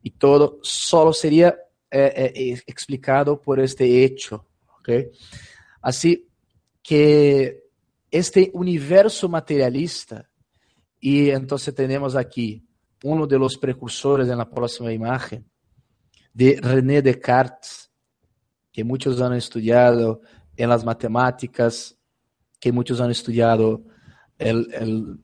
[0.01, 1.49] y todo, solo sería
[1.91, 4.47] eh, eh, explicado por este hecho.
[4.79, 5.09] ¿okay?
[5.81, 6.29] Así
[6.81, 7.63] que
[8.09, 10.29] este universo materialista,
[10.99, 12.65] y entonces tenemos aquí
[13.03, 15.45] uno de los precursores en la próxima imagen,
[16.33, 17.82] de René Descartes,
[18.73, 20.21] que muchos han estudiado
[20.57, 21.95] en las matemáticas,
[22.59, 23.83] que muchos han estudiado
[24.37, 25.19] el, el,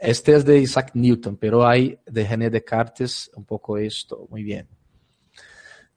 [0.00, 4.66] este es de Isaac Newton, pero hay de René Descartes un poco esto, muy bien.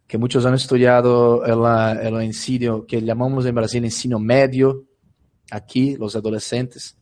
[0.06, 4.86] Que muchos han estudiado el, el ensino que llamamos en Brasil ensino medio,
[5.50, 6.98] aquí los adolescentes.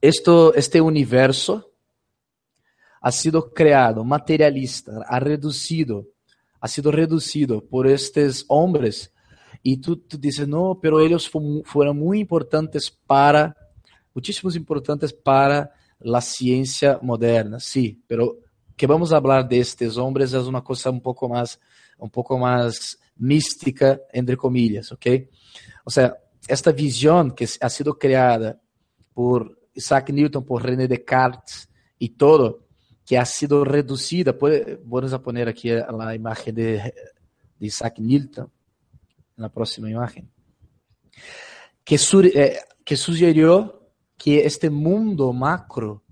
[0.00, 1.72] Esto, este universo
[3.02, 6.06] ha sido creado, materialista, ha reducido,
[6.66, 9.12] ha sido reducido por estos hombres.
[9.62, 11.30] Y tú, tú dices, no, pero ellos
[11.64, 13.56] fueron muy importantes para
[14.16, 18.38] muchísimos importantes para la ciencia moderna, sí, pero
[18.74, 21.60] que vamos a hablar de estos una cosa un poco más,
[21.98, 25.06] un poco más mística, entre comillas, ¿ok?
[25.84, 26.16] O sea,
[26.48, 28.58] esta visión que ha sido creada
[29.12, 32.65] por Isaac Newton, por René Descartes y todo,
[33.06, 34.36] que ha sido reducida,
[34.84, 36.92] vamos a poner aquí la imagen de,
[37.58, 38.50] de Isaac Newton,
[39.36, 40.28] en la próxima imagen,
[41.84, 46.02] que, sur, eh, que sugirió que este mundo macro,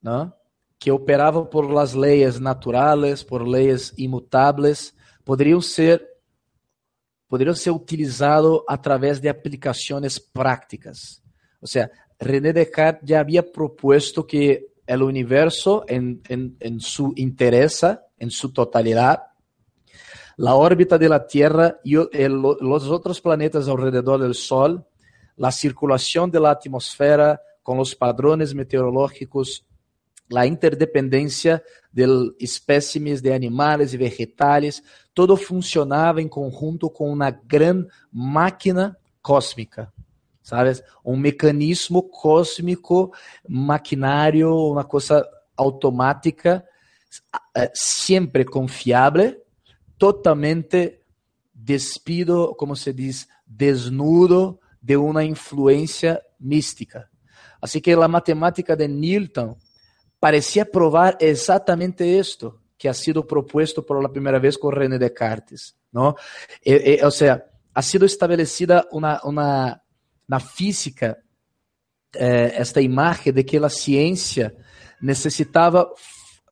[0.00, 0.34] ¿no?
[0.76, 6.04] que operava por las leyes naturales, por leyes imutables, poderiam ser
[7.28, 11.22] poderiam ser utilizado através de aplicações prácticas.
[11.60, 11.88] Ou seja,
[12.20, 14.66] René Descartes já havia proposto que
[14.98, 19.22] o universo, em, em, em su interesa, em sua totalidade,
[20.48, 24.84] a órbita da Terra e os outros planetas ao redor do Sol.
[25.36, 29.64] La circulación de la atmósfera con los padrones meteorológicos,
[30.28, 37.86] la interdependencia de espécimes de animales y vegetales, todo funcionaba en conjunto con una gran
[38.10, 39.92] máquina cósmica,
[40.42, 40.82] ¿sabes?
[41.02, 43.12] Un mecanismo cósmico,
[43.48, 45.26] maquinario, una cosa
[45.56, 46.64] automática,
[47.54, 49.42] eh, siempre confiable,
[49.96, 51.04] totalmente
[51.52, 57.10] despido, como se dice, desnudo, de uma influência mística.
[57.60, 59.56] Assim que a matemática de Newton
[60.18, 65.74] parecia provar exatamente isto que ha sido proposto por la primeira vez com René Descartes,
[65.92, 66.14] não?
[66.64, 69.80] E, e, ou seja, ha sido estabelecida uma, uma
[70.30, 71.18] na física
[72.14, 74.54] eh, esta imagem de que a ciência
[75.02, 75.92] necessitava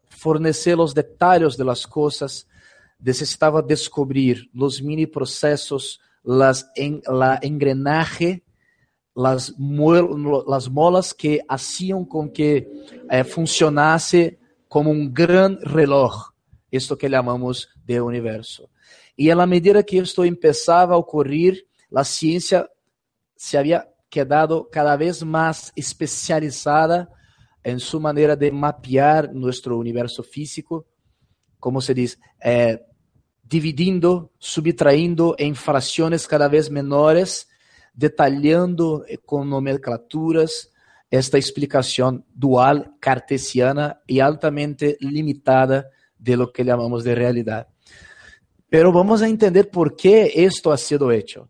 [0.09, 2.45] fornecer os detalhes das coisas,
[2.99, 7.39] necessitava descobrir os mini processos las, en, la
[9.15, 9.55] las,
[10.49, 12.69] las molas que hacían con que
[13.09, 16.33] eh, funcionase como un gran reloj,
[16.69, 18.71] esto que llamamos de universo.
[19.17, 22.69] A la medida que esto empezaba a ocurrir, la ciencia
[23.39, 27.09] se había quedado cada vez más especializada
[27.63, 30.87] en su manera de mapear nuestro universo físico,
[31.61, 32.83] como se dice, eh,
[33.45, 37.49] dividindo, subtraindo em frações cada vez menores,
[37.95, 40.73] detalhando com nomenclaturas
[41.09, 47.69] esta explicação dual cartesiana e altamente limitada de lo que chamamos de realidade.
[48.69, 51.49] Pero vamos a entender por que esto ha sido hecho.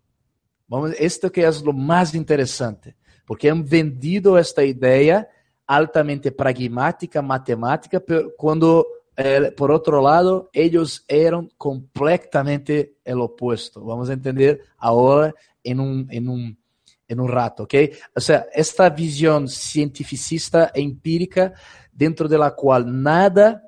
[0.68, 2.94] Vamos, esto que é o mais interessante,
[3.26, 5.26] porque han vendido esta ideia
[5.66, 8.02] altamente pragmática, matemática,
[8.36, 8.86] quando
[9.20, 13.84] eh, por outro lado, eles eram completamente o oposto.
[13.84, 16.56] Vamos entender agora em um, em um,
[17.08, 17.98] em um rato, ok?
[18.14, 21.52] Ou seja, esta visão cientificista e empírica,
[21.92, 23.60] dentro da qual nada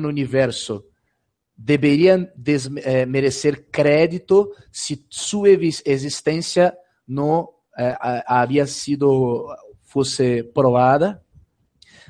[0.00, 0.84] no universo
[1.56, 2.32] deveria
[2.82, 9.46] eh, merecer crédito se sua existência não eh, havia sido
[9.82, 11.22] fosse provada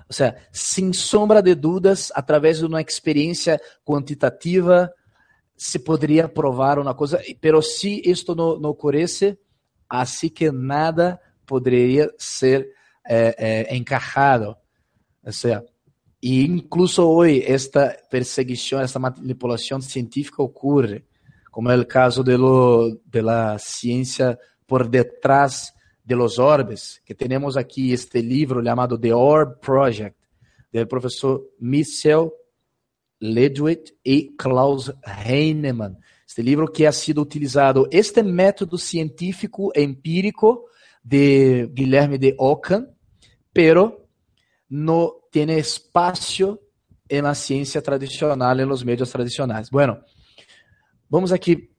[0.08, 4.92] ou seja, sem sombra de dúvidas, através de uma experiência quantitativa,
[5.56, 9.38] se poderia provar uma coisa, pero se isto não, não ocorresse,
[9.88, 12.68] assim que nada poderia ser
[13.06, 13.76] é, é.
[15.24, 15.64] Ou seja,
[16.26, 21.04] e incluso hoje esta perseguição, esta manipulação científica ocorre,
[21.50, 27.14] como é o caso de, lo, de la ciência por detrás de los orbes, que
[27.14, 30.16] temos aqui este livro chamado The Orb Project,
[30.72, 32.32] do professor Michel
[33.20, 35.98] Ledwith e Klaus Heinemann.
[36.26, 40.64] Este livro que ha sido utilizado, este método científico empírico
[41.02, 42.88] de Guilherme de Ockham,
[43.52, 44.03] pero
[44.74, 46.60] no tiene espaço
[47.08, 49.70] en la ciencia tradicional, en los medios tradicionais.
[49.70, 50.00] Bueno,
[51.08, 51.70] vamos aqui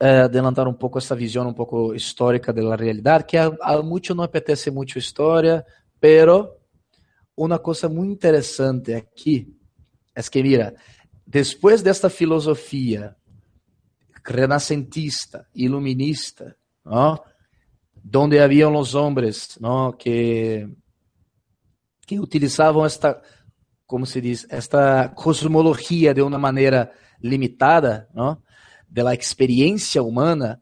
[0.00, 4.24] eh, adelantar um pouco essa visão um pouco histórica da realidade, que a, a não
[4.24, 5.66] apetece muito história,
[6.00, 6.56] pero
[7.36, 9.54] uma coisa muito interessante aqui
[10.14, 10.74] é que, mira,
[11.26, 13.14] depois desta filosofia
[14.24, 17.22] renascentista, iluminista, ¿no?
[18.02, 19.92] donde haviam os homens ¿no?
[19.92, 20.66] que,
[22.04, 23.20] que utilizavam esta,
[23.86, 28.42] como se diz, esta cosmologia de uma maneira limitada, ¿no?
[28.88, 30.60] de la experiencia humana,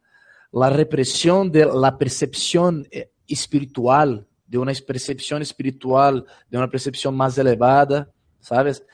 [0.52, 7.36] la represión de la percepción eh, espiritual, de una percepción espiritual, de una percepción más
[7.38, 8.84] elevada, ¿sabes?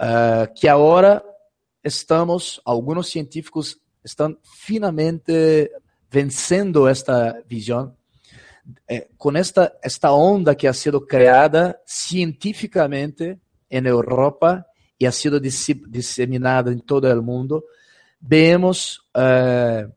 [0.00, 1.22] Uh, que agora
[1.82, 5.70] estamos, alguns científicos estão finalmente
[6.10, 7.94] vencendo esta visão
[8.88, 13.38] eh, com esta, esta onda que ha sido criada cientificamente
[13.70, 14.64] em Europa
[14.98, 17.64] e ha sido disseminada em todo o mundo,
[18.20, 19.92] vemos uh,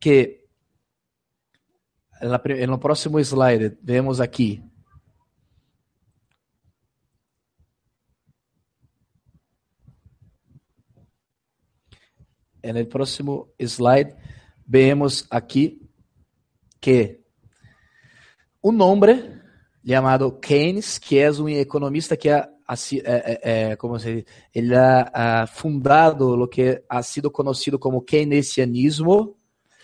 [0.00, 0.40] que
[2.66, 4.62] no próximo slide, vemos aqui
[12.76, 14.14] el próximo slide
[14.66, 15.88] vemos aqui
[16.80, 17.19] que
[18.62, 19.40] um homem
[19.86, 22.48] chamado Keynes, que é um economista que ha
[23.04, 28.00] é, é, é, como se ele ha, ha fundado o que ha sido conhecido como
[28.00, 29.34] keynesianismo,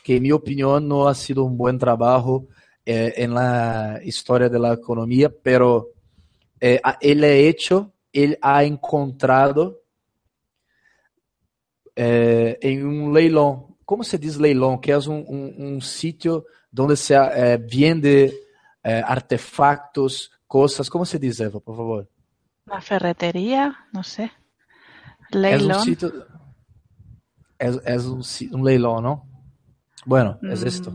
[0.04, 2.46] que em minha opinião não ha sido um bom trabalho
[2.86, 3.26] eh,
[4.04, 5.90] história da economia, pero
[6.60, 9.76] eh, ele é hecho, ele ha encontrado
[11.96, 16.44] eh, um leilão, como se diz leilão, que é um, um, um sítio
[16.78, 18.32] onde se eh, vende
[18.86, 22.08] eh, artefactos, coisas, como se diz, Eva, por favor?
[22.66, 24.30] Una ferretería, no sé.
[25.30, 25.70] Leilón.
[25.72, 26.12] Es un sitio,
[27.58, 28.22] es, es un,
[28.60, 29.28] un, leilón, ¿no?
[30.04, 30.68] Bueno, es mm.
[30.68, 30.94] esto.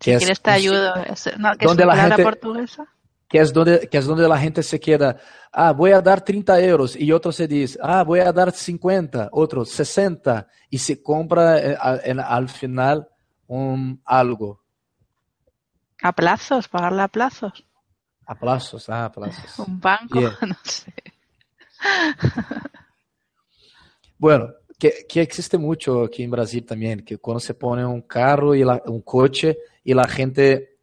[0.00, 0.94] Si es quieres te ayudo.
[1.38, 2.86] No, que donde es la gente, portuguesa.
[3.28, 5.16] Que es, donde, que es donde la gente se queda,
[5.52, 9.28] ah, voy a dar 30 euros, y otro se dice, ah, voy a dar 50,
[9.30, 13.08] otro 60, y se compra eh, en, al final
[13.46, 14.65] un algo.
[16.02, 17.64] A plazos, pagarle a plazos.
[18.26, 19.58] A plazos, ah, a plazos.
[19.66, 20.36] Un banco, yeah.
[20.46, 20.92] no sé.
[24.18, 28.54] bueno, que, que, existe mucho aquí en Brasil también, que cuando se pone un carro
[28.54, 30.78] y la, un coche y la gente,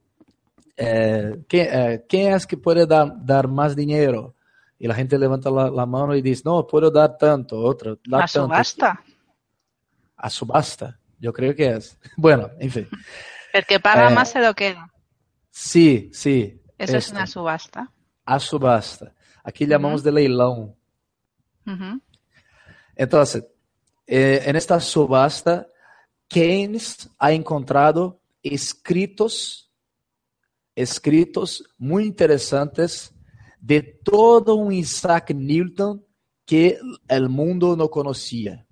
[0.78, 4.36] eh, ¿qué, eh, ¿quién es que puede dar, dar más dinero?
[4.80, 8.24] Y la gente levanta la, la, mano y dice, no, puedo dar tanto, otro, dar
[8.24, 8.48] ¿A tanto.
[8.48, 9.04] subasta?
[10.18, 11.98] A subasta, yo creo que es.
[12.18, 12.90] Bueno, en fin.
[13.54, 14.93] El que paga eh, más se lo queda.
[15.56, 17.92] Sí, sí, Eso es una subasta.
[18.26, 19.14] A subasta.
[19.44, 20.06] Aquí llamamos uh -huh.
[20.06, 20.76] de leilão.
[21.68, 22.02] Uh -huh.
[22.96, 23.44] Entonces,
[24.08, 25.68] eh, en esta subasta,
[26.28, 29.72] Keynes ha encontrado escritos,
[30.76, 33.14] escritos muy interesantes
[33.60, 36.04] de todo un Isaac Newton
[36.48, 38.66] que el mundo no conocía.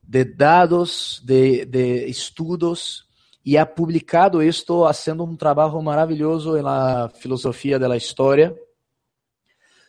[0.00, 3.09] De dados, de, de estudos
[3.50, 8.56] e ha publicado isto haciendo um trabalho maravilhoso na filosofia da história,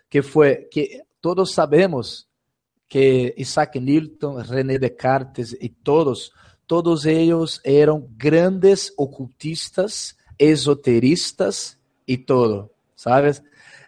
[0.09, 2.27] que foi que todos sabemos
[2.89, 6.31] que Isaac Newton, René Descartes e todos,
[6.65, 13.43] todos eles eram grandes ocultistas, esoteristas e todo, sabes?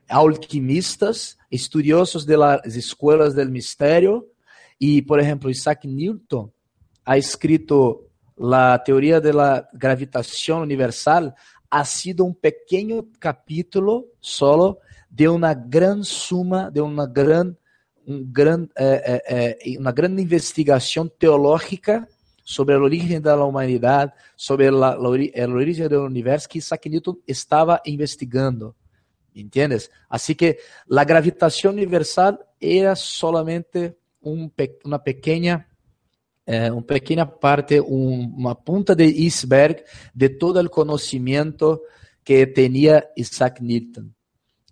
[0.08, 4.24] Alquimistas, estudiosos das escolas do mistério
[4.80, 6.52] e, por exemplo, Isaac Newton
[7.04, 11.34] ha escrito la teoría de la gravitación universal
[11.69, 17.58] ha sido un pequeño capítulo solo de una gran suma, de una gran,
[18.06, 22.08] un gran, eh, eh, eh, una gran investigación teológica
[22.43, 26.86] sobre el origen de la humanidad, sobre la, la, el origen del universo que Isaac
[26.86, 28.75] Newton estaba investigando.
[29.34, 29.90] ¿Entiendes?
[30.10, 34.54] Así que la gravitación universal era solamente un,
[34.84, 35.67] una pequeña
[36.46, 39.83] é, uma pequena parte, uma ponta de iceberg
[40.13, 41.81] de todo o conhecimento
[42.23, 44.10] que tinha Isaac Newton.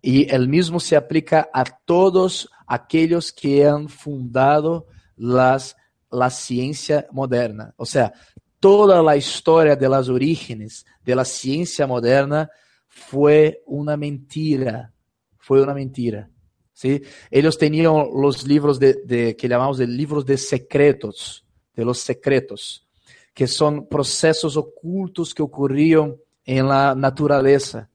[0.03, 5.75] E ele mesmo se aplica a todos aqueles que han fundado las,
[6.11, 7.73] la ciência moderna.
[7.77, 8.11] Ou seja,
[8.59, 12.49] toda a história de las orígenes de la ciencia moderna
[12.87, 14.91] foi uma mentira.
[15.37, 16.29] Foi uma mentira.
[16.73, 17.01] ¿sí?
[17.29, 21.45] Ellos tenían los libros de, de, que llamamos de libros de secretos,
[21.75, 22.87] de los secretos,
[23.33, 26.15] que son procesos ocultos que ocurrían
[26.45, 27.89] en la naturaleza,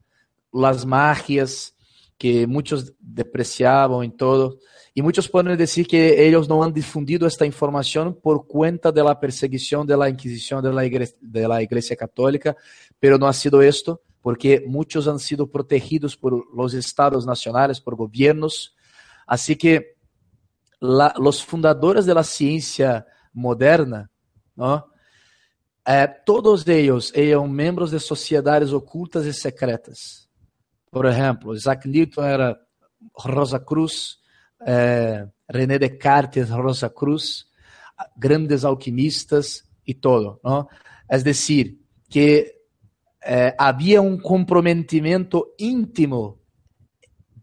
[0.52, 1.74] las magias
[2.18, 4.58] que muchos depreciaban y todo.
[4.94, 9.20] Y muchos pueden decir que ellos no han difundido esta información por cuenta de la
[9.20, 10.72] perseguición de la Inquisición de
[11.46, 12.56] la, iglesia, Católica,
[12.98, 17.94] pero no ha sido esto, porque muchos han sido protegidos por los estados nacionales, por
[17.94, 18.74] gobiernos.
[19.26, 19.96] Así que
[20.80, 23.06] los fundadores de la ciencia
[23.36, 24.10] moderna.
[25.86, 30.28] Eh, todos ellos eran miembros de sociedades ocultas y secretas.
[30.90, 32.60] Por ejemplo, Isaac Newton era
[33.24, 34.20] Rosa Cruz,
[34.66, 37.52] é, René Descartes, Rosa Cruz,
[38.16, 40.40] grandes alquimistas e todo.
[40.42, 40.68] ¿no?
[41.08, 41.78] Es decir,
[42.08, 42.62] que
[43.22, 46.40] eh, havia um comprometimento íntimo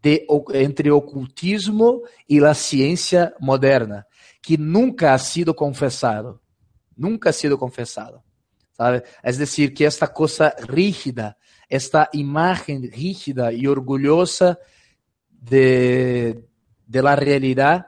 [0.01, 0.25] de,
[0.55, 4.05] entre o ocultismo e a ciência moderna,
[4.43, 6.41] que nunca ha sido confessado.
[6.95, 8.23] Nunca ha sido confessado.
[8.73, 9.03] ¿sabe?
[9.23, 11.37] Es decir, que esta coisa rígida,
[11.69, 14.59] esta imagen rígida e orgulhosa
[15.29, 16.45] de,
[16.85, 17.87] de la realidad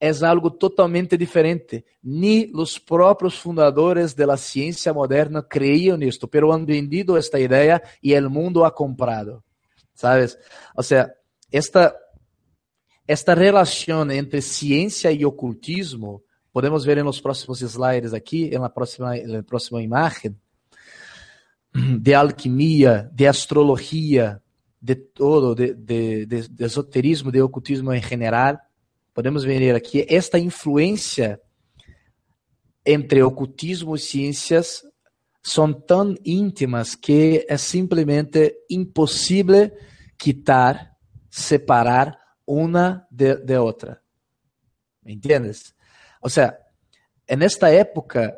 [0.00, 1.84] es algo totalmente diferente.
[2.02, 7.80] Ni los propios fundadores de la ciencia moderna creían esto, pero han vendido esta idea
[8.00, 9.44] y el mundo ha comprado.
[9.94, 10.36] ¿Sabes?
[10.74, 11.14] O sea,
[11.52, 11.94] esta,
[13.12, 18.72] esta relación entre ciencia y ocultismo, podemos ver en los próximos slides aquí, en la
[18.72, 20.38] próxima, en la próxima imagen,
[21.72, 24.40] de alquimia, de astrología,
[24.80, 28.60] de todo, de, de, de, de esoterismo, de ocultismo em geral,
[29.14, 31.40] podemos ver aqui esta influência
[32.84, 34.82] entre ocultismo e ciências
[35.42, 39.70] são tão íntimas que é simplesmente impossível
[40.16, 40.96] quitar,
[41.30, 44.02] separar uma de, de outra.
[45.02, 45.74] ¿Me entiendes?
[46.20, 46.58] O sea,
[47.36, 48.36] nesta época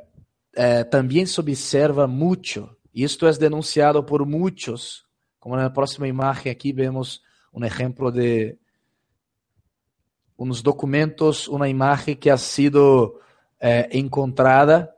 [0.55, 5.05] eh, também se observa muito, e isto é denunciado por muitos
[5.45, 7.21] como na próxima imagem aqui vemos
[7.53, 8.57] um exemplo de
[10.39, 13.21] uns documentos, uma imagem que ha sido
[13.61, 14.91] eh, encontrada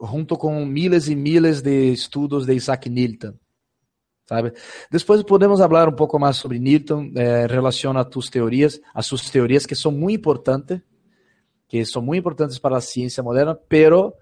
[0.00, 3.34] junto com miles e miles de estudos de Isaac Newton.
[4.26, 4.52] Sabe?
[4.90, 9.28] Depois podemos falar um pouco mais sobre Newton, eh, relaciona a tus teorias, a suas
[9.28, 10.80] teorias que são muito importantes,
[11.68, 14.14] que são muito importantes para a ciência moderna, pero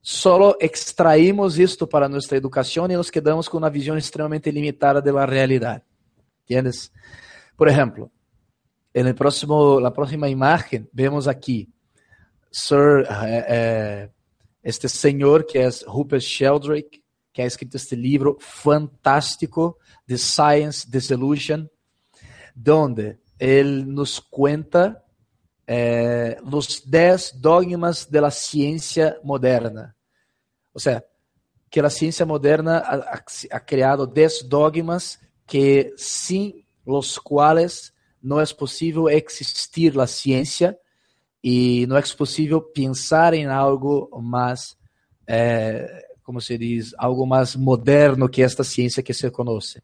[0.00, 5.12] solo extraímos esto para nuestra educación y nos quedamos con una visión extremadamente limitada de
[5.12, 5.82] la realidad.
[6.42, 6.92] ¿Entiendes?
[7.56, 7.68] Por
[9.06, 11.72] el próximo, la próxima imagen vemos aquí
[12.52, 14.10] Sir, eh, eh,
[14.62, 17.01] este señor que es Rupert Sheldrake,
[17.32, 21.70] que ha escrito este libro fantástico, The Science Disillusion,
[22.54, 25.04] donde él nos cuenta
[25.66, 29.96] é, los 10 dogmas de la ciencia moderna.
[30.72, 31.04] O sea,
[31.70, 38.40] que a ciência moderna ha, ha, ha creado 10 dogmas que sin los cuales no
[38.40, 40.78] es possível existir la ciencia
[41.42, 44.76] e não é possível pensar em algo mais,
[45.26, 49.82] eh, como se diz, algo mais moderno que esta ciência que se conhece.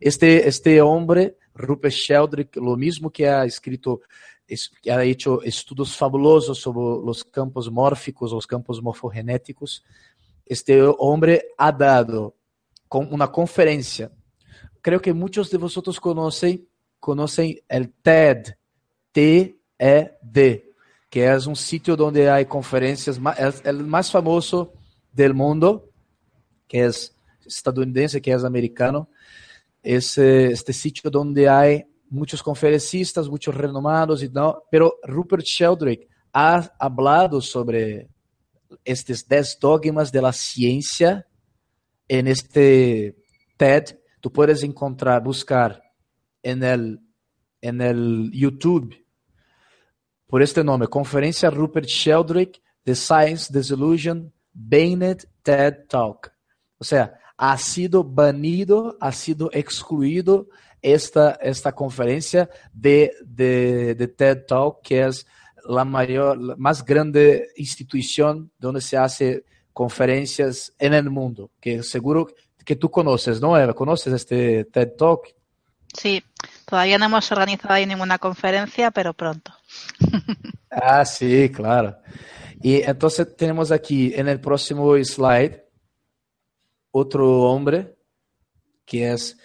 [0.00, 4.00] Este, este homem, Rupert Sheldrake, lo mismo que ha escrito
[4.90, 9.84] ha hecho estudos fabulosos sobre los campos mórficos, los campos morfogenéticos.
[10.44, 12.34] Este hombre ha dado
[12.90, 14.10] una conferencia.
[14.82, 16.66] Creo que muchos de vosotros conocen,
[16.98, 18.54] conocen el TED,
[19.12, 20.72] T-E-D,
[21.08, 24.72] que es un sitio donde hay conferencias, es el más famoso
[25.12, 25.90] del mundo,
[26.68, 29.08] que es estadounidense, que es americano.
[29.82, 36.70] Es este sitio donde hay muitos conferencistas, muitos renomados, e não, pero Rupert Sheldrake ha
[36.78, 38.08] hablado sobre
[38.84, 41.26] estes 10 dogmas de la ciencia
[42.08, 43.16] en este
[43.56, 43.98] TED.
[44.20, 45.80] Tu puedes encontrar, buscar
[46.42, 47.00] en el,
[47.60, 48.94] en el YouTube
[50.26, 56.32] por este nome, Conferência Rupert Sheldrake, The Science Disillusion, Banned TED Talk.
[56.78, 60.48] O sea, ha sido banido, ha sido excluído
[60.82, 65.26] esta, esta conferencia de, de, de TED Talk, que es
[65.66, 72.28] la mayor, la más grande institución donde se hace conferencias en el mundo, que seguro
[72.64, 73.72] que tú conoces, ¿no, Eva?
[73.72, 75.34] ¿Conoces este TED Talk?
[75.92, 76.22] Sí,
[76.66, 79.52] todavía no hemos organizado ahí ninguna conferencia, pero pronto.
[80.70, 81.96] ah, sí, claro.
[82.62, 85.64] Y entonces tenemos aquí en el próximo slide
[86.90, 87.96] otro hombre
[88.84, 89.38] que es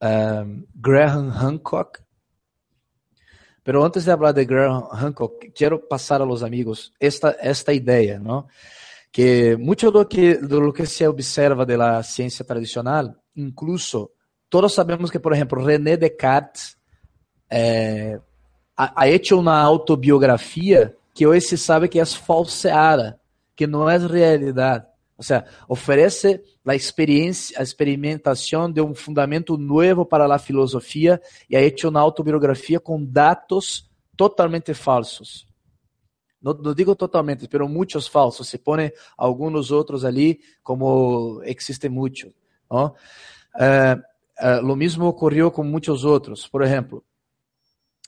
[0.00, 2.00] um, Graham Hancock.
[3.62, 8.18] Pero antes de hablar de Graham Hancock, quiero pasar a los amigos esta, esta idea,
[8.18, 8.48] ¿no?
[9.10, 14.12] Que mucho de lo que, de lo que se observa de la ciencia tradicional, incluso
[14.48, 16.78] todos sabemos que, por ejemplo, René Descartes
[17.50, 18.18] eh,
[18.76, 19.68] ha, ha hecho una
[21.16, 23.18] que hoje se sabe que é falseada,
[23.56, 24.86] que não é realidade.
[25.16, 31.56] Ou seja, oferece a experiência, a experimentação de um fundamento novo para a filosofia e
[31.56, 35.46] ha hecho uma autobiografia com dados totalmente falsos.
[36.40, 38.46] Não, não digo totalmente, mas muitos falsos.
[38.48, 42.30] Se põe alguns outros ali, como existe muito.
[42.70, 42.90] Uh,
[43.58, 46.46] uh, lo mesmo ocorreu com muitos outros.
[46.46, 47.02] Por exemplo,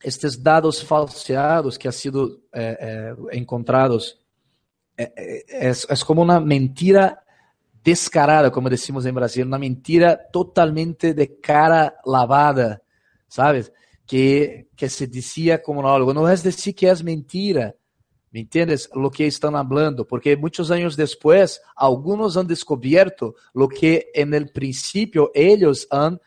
[0.02, 4.18] estes dados falseados que han sido eh, eh, encontrados
[4.96, 7.18] é, é, é, como uma mentira
[7.84, 12.82] descarada, como decimos em Brasil, uma mentira totalmente de cara lavada,
[13.28, 13.72] ¿sabes?
[14.04, 17.76] Que, que se dizia como algo, não é dizer que é mentira,
[18.32, 18.88] ¿me entiendes?
[18.92, 24.50] Lo que estão falando, porque muitos anos depois, alguns han descoberto lo que en el
[24.50, 26.18] princípio eles han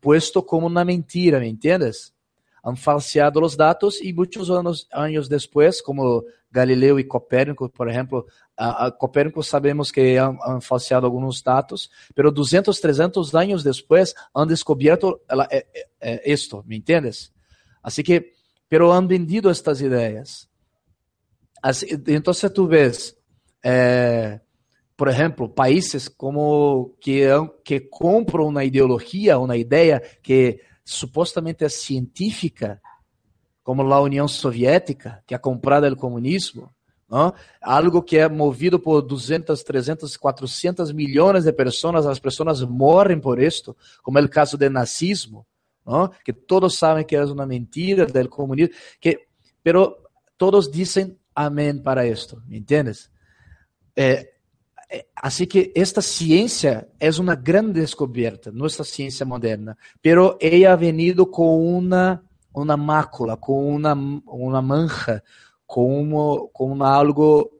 [0.00, 2.14] puesto como uma mentira, ¿me entiendes?
[2.62, 8.26] Han falseado os dados e muitos anos, anos depois, como Galileu e Copérnico, por exemplo,
[8.56, 14.14] a, a Copérnico sabemos que han, han, falseado alguns dados, mas 200, 300 anos depois
[14.34, 15.66] han descoberto é,
[16.00, 17.32] é, isto, ¿me entiendes?
[17.82, 18.32] Assim que,
[18.68, 20.48] pero han vendido estas ideias.
[22.06, 23.16] então, se tu vês,
[23.62, 24.40] eh,
[24.96, 27.26] por exemplo, países como que,
[27.64, 30.60] que compram uma ideologia, uma ideia que
[30.92, 32.80] supostamente é científica,
[33.62, 36.70] como a União Soviética, que é comprada do comunismo,
[37.08, 37.32] não?
[37.60, 43.40] algo que é movido por 200, 300, 400 milhões de pessoas, as pessoas morrem por
[43.40, 45.46] isto, como é o caso do nazismo,
[45.84, 46.08] não?
[46.24, 49.26] que todos sabem que é uma mentira do comunismo, que,
[49.62, 49.96] pero
[50.36, 53.10] todos dizem amém para isto, me entendes?
[53.96, 54.32] É,
[55.14, 61.30] Así que esta ciencia es una gran descubierta, nuestra ciencia moderna, pero ella ha venido
[61.30, 62.22] una,
[62.52, 63.94] una mácula, con una,
[64.26, 65.22] una mancha,
[65.64, 66.10] con,
[66.52, 67.52] con algo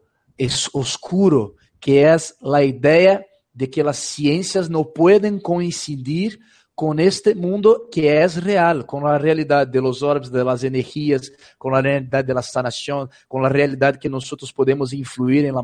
[0.73, 6.41] oscuro, que es la idea de que las ciencias no pueden coincidir
[6.75, 11.31] con este mundo que es real, con la realidad de los orbes, de las energías,
[11.59, 15.63] con la realidad de la sanación, con la realidad que nosotros podemos influir en la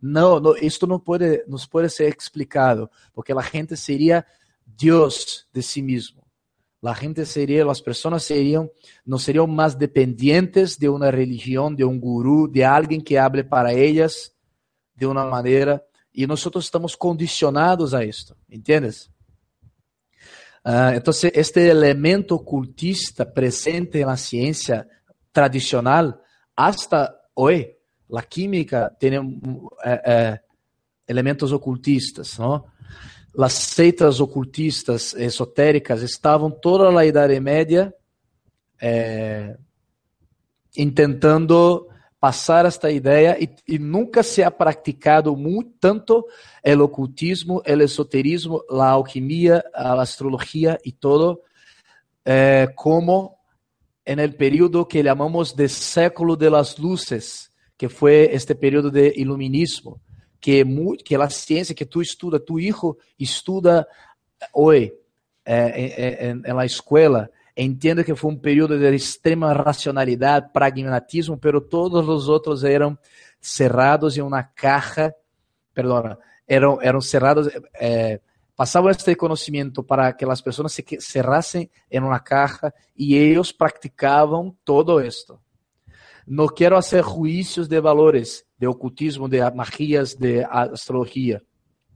[0.00, 4.24] Não, isto não pode, não pode ser explicado, porque a gente seria
[4.64, 6.22] Deus de si mesmo.
[6.82, 8.70] A gente seria, as pessoas seriam,
[9.04, 13.72] não seriam mais dependentes de uma religião, de um guru, de alguém que hable para
[13.72, 14.30] elas
[14.94, 15.82] de uma maneira,
[16.14, 19.10] e nós estamos condicionados a isto, entendes?
[20.64, 24.86] Uh, então, este elemento ocultista presente na ciência
[25.32, 26.20] tradicional,
[26.56, 27.77] hasta hoje,
[28.12, 29.12] a química tem
[29.84, 30.40] é, é,
[31.06, 32.64] elementos ocultistas, não?
[33.38, 37.94] As seitas ocultistas esotéricas estavam toda a Idade Média
[38.80, 39.56] é,
[40.94, 41.88] tentando
[42.18, 46.26] passar esta ideia e, e, nunca se ha praticado muito tanto
[46.64, 51.40] o ocultismo, o esoterismo, a alquimia, a astrologia e todo
[52.24, 53.38] eh, como
[54.04, 57.47] en el período que chamamos de século de las luces,
[57.78, 60.00] que foi este período de iluminismo,
[60.40, 60.64] que,
[61.04, 63.86] que a ciência que tu estuda, tu hijo estuda
[64.52, 64.92] hoje
[65.44, 72.28] eh, na escola, entenda que foi um período de extrema racionalidade, pragmatismo, pero todos os
[72.28, 72.98] outros eram
[73.40, 75.14] cerrados em uma caixa,
[75.72, 78.20] perdona, eram, eram cerrados, eh,
[78.56, 84.56] passavam este conhecimento para que as pessoas se cerrassem em uma caixa e eles praticavam
[84.64, 85.38] todo isto.
[86.30, 91.42] No quero fazer juízos de valores, de ocultismo, de magias, de astrologia.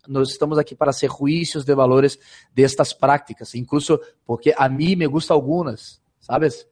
[0.09, 2.19] Nós estamos aqui para hacer juízos de valores
[2.55, 6.67] destas práticas, incluso porque a mim me gustam algumas, sabes?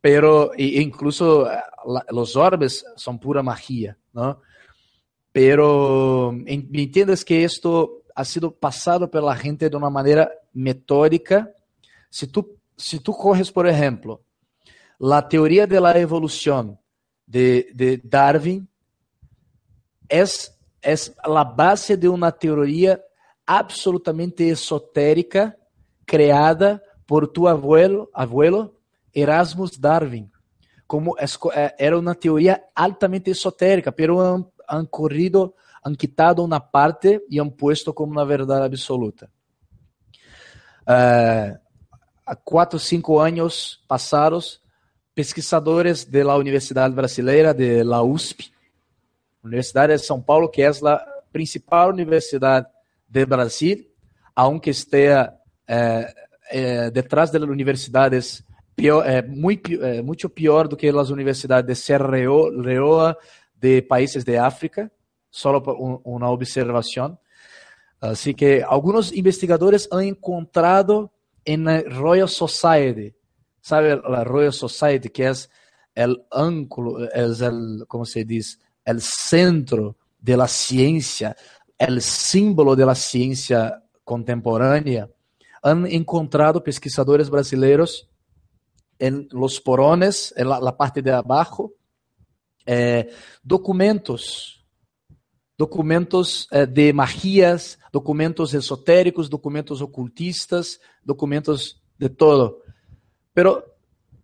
[0.00, 1.44] Pero incluso
[2.12, 4.38] os orbes são pura magia, não?
[5.32, 11.52] Pero me entiendes que isto ha sido passado pela gente de uma maneira metódica.
[12.08, 14.20] Se tu se tu corres, por exemplo,
[15.00, 16.78] a teoria da evolução
[17.26, 18.68] de, de Darwin
[20.08, 23.02] es, es la base de una teoría
[23.46, 25.56] absolutamente esotérica
[26.04, 28.78] creada por tu abuelo, abuelo
[29.12, 30.30] Erasmus Darwin.
[30.86, 37.24] como eh, era una teoría altamente esotérica, pero han, han corrido, han quitado una parte
[37.28, 39.30] y han puesto como una verdad absoluta.
[40.86, 41.56] Uh,
[42.26, 44.62] há quatro, cinco anos passados,
[45.14, 48.52] pesquisadores da Universidade Brasileira, de la USP,
[49.42, 52.66] Universidade de São Paulo, que é a principal universidade
[53.08, 53.86] do Brasil,
[54.34, 55.32] aunque esteja
[55.68, 56.14] eh,
[56.50, 58.42] eh, detrás das universidades
[58.74, 62.50] pior, é, muito, é, muito pior do que as universidades de CRO,
[63.54, 64.90] de países de África,
[65.30, 65.58] só
[66.04, 67.18] uma observação.
[68.00, 71.10] Assim que alguns investigadores han encontrado
[71.58, 73.14] na Royal Society,
[73.64, 79.96] sabe a Royal Society que é o ângulo, é o, como se diz, o centro
[80.20, 81.34] da ciência,
[81.80, 85.10] o símbolo da ciência contemporânea,
[85.62, 88.10] han encontrado pesquisadores brasileiros
[88.98, 91.72] en los porones, en la, la parte de abajo,
[92.66, 93.08] eh,
[93.42, 94.62] documentos,
[95.56, 102.63] documentos eh, de magias, documentos esotéricos, documentos ocultistas, documentos de todo.
[103.34, 103.64] Pero,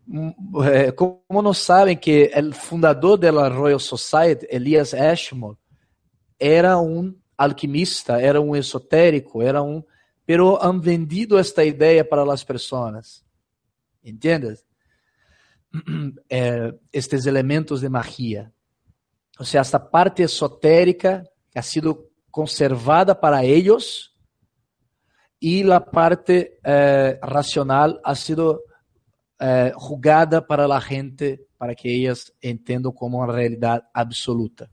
[0.07, 0.31] mm,
[0.65, 5.59] eh, como não sabem que o fundador da Royal Society, Elias Ashmore,
[6.39, 9.83] era um alquimista, era um esotérico, era um,
[10.25, 13.25] pero han vendido esta ideia para as pessoas.
[14.03, 14.65] ¿Entiendes?
[16.29, 18.53] Eh, estes elementos de magia.
[19.39, 24.17] O sea, esta parte esotérica ha sido conservada para ellos
[25.39, 28.63] y la parte eh, racional ha sido
[29.41, 29.73] eh,
[30.47, 34.71] para la gente para que ellas entiendan como una realidad absoluta.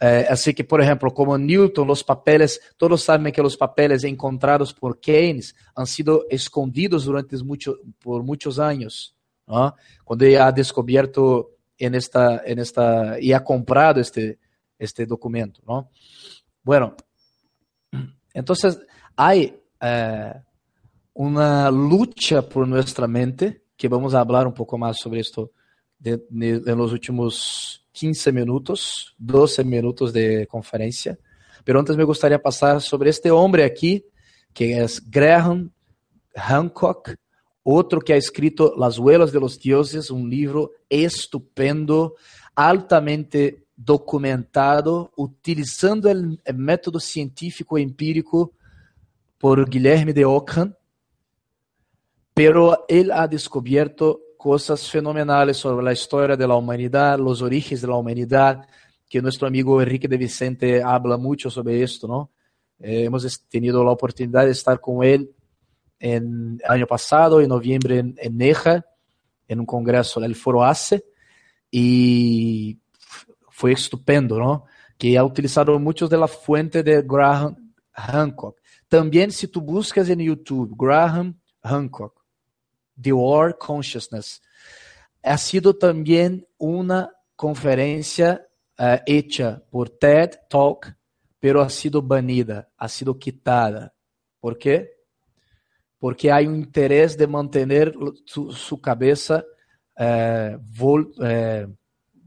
[0.00, 4.72] É, assim que, por exemplo, como Newton, os papéis, todos sabem que os papéis encontrados
[4.72, 9.14] por Keynes han sido escondidos durante mucho, por muitos anos.
[9.46, 9.74] ¿no?
[10.04, 14.38] Quando ele ha descoberto en esta, en esta, e ha comprado este,
[14.78, 15.62] este documento.
[15.66, 15.90] ¿no?
[16.62, 16.96] Bueno,
[18.32, 18.78] entonces
[19.16, 20.34] hay eh,
[21.14, 25.22] una lucha por nuestra mente, que vamos a hablar un poco más sobre
[26.04, 31.18] en los últimos 15 minutos, 12 minutos de conferência.
[31.64, 34.04] Pero antes me gostaria passar sobre este homem aqui,
[34.52, 35.70] que é Graham
[36.36, 37.16] Hancock,
[37.64, 42.14] outro que ha escrito Las Huelas de los Dioses, um livro estupendo,
[42.54, 48.52] altamente documentado, utilizando o método científico empírico
[49.38, 50.74] por Guilherme de Ockham,
[52.34, 57.88] pero ele ha descoberto cosas fenomenales sobre la historia de la humanidad, los orígenes de
[57.88, 58.66] la humanidad,
[59.08, 62.32] que nuestro amigo Enrique de Vicente habla mucho sobre esto, ¿no?
[62.80, 65.30] Eh, hemos tenido la oportunidad de estar con él
[66.00, 68.84] en año pasado, en noviembre, en, en Neja,
[69.46, 71.04] en un congreso del Foro ACE,
[71.70, 72.78] y
[73.48, 74.64] fue estupendo, ¿no?
[74.98, 78.60] Que ha utilizado muchos de la fuente de Graham Hancock.
[78.88, 82.23] También si tú buscas en YouTube, Graham Hancock,
[83.00, 84.42] The War Consciousness.
[85.22, 88.46] Ha sido también una conferencia
[88.78, 90.94] uh, hecha por TED Talk,
[91.40, 93.94] pero ha sido banida, ha sido quitada.
[94.40, 94.90] ¿Por qué?
[95.98, 97.94] Porque hay un interés de mantener
[98.26, 101.74] su, su uh, vol, uh,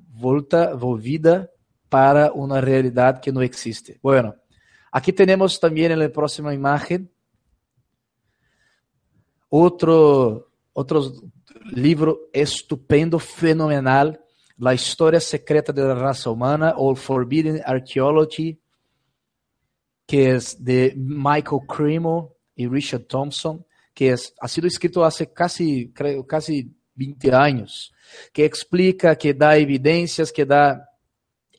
[0.09, 1.49] volta, volvida
[1.89, 3.99] para una realidad que no existe.
[4.01, 4.36] Bueno,
[4.91, 7.11] aquí tenemos también en la próxima imagen
[9.49, 10.47] otro
[10.78, 11.32] outro
[11.73, 14.15] livro estupendo, fenomenal,
[14.59, 18.59] La História Secreta da Raça Humana, ou Forbidden Archaeology,
[20.05, 23.63] que é de Michael Cremo e Richard Thompson,
[23.93, 27.91] que é, ha sido escrito há quase, creo, quase 20 anos,
[28.32, 30.80] que explica, que dá evidências, que dá...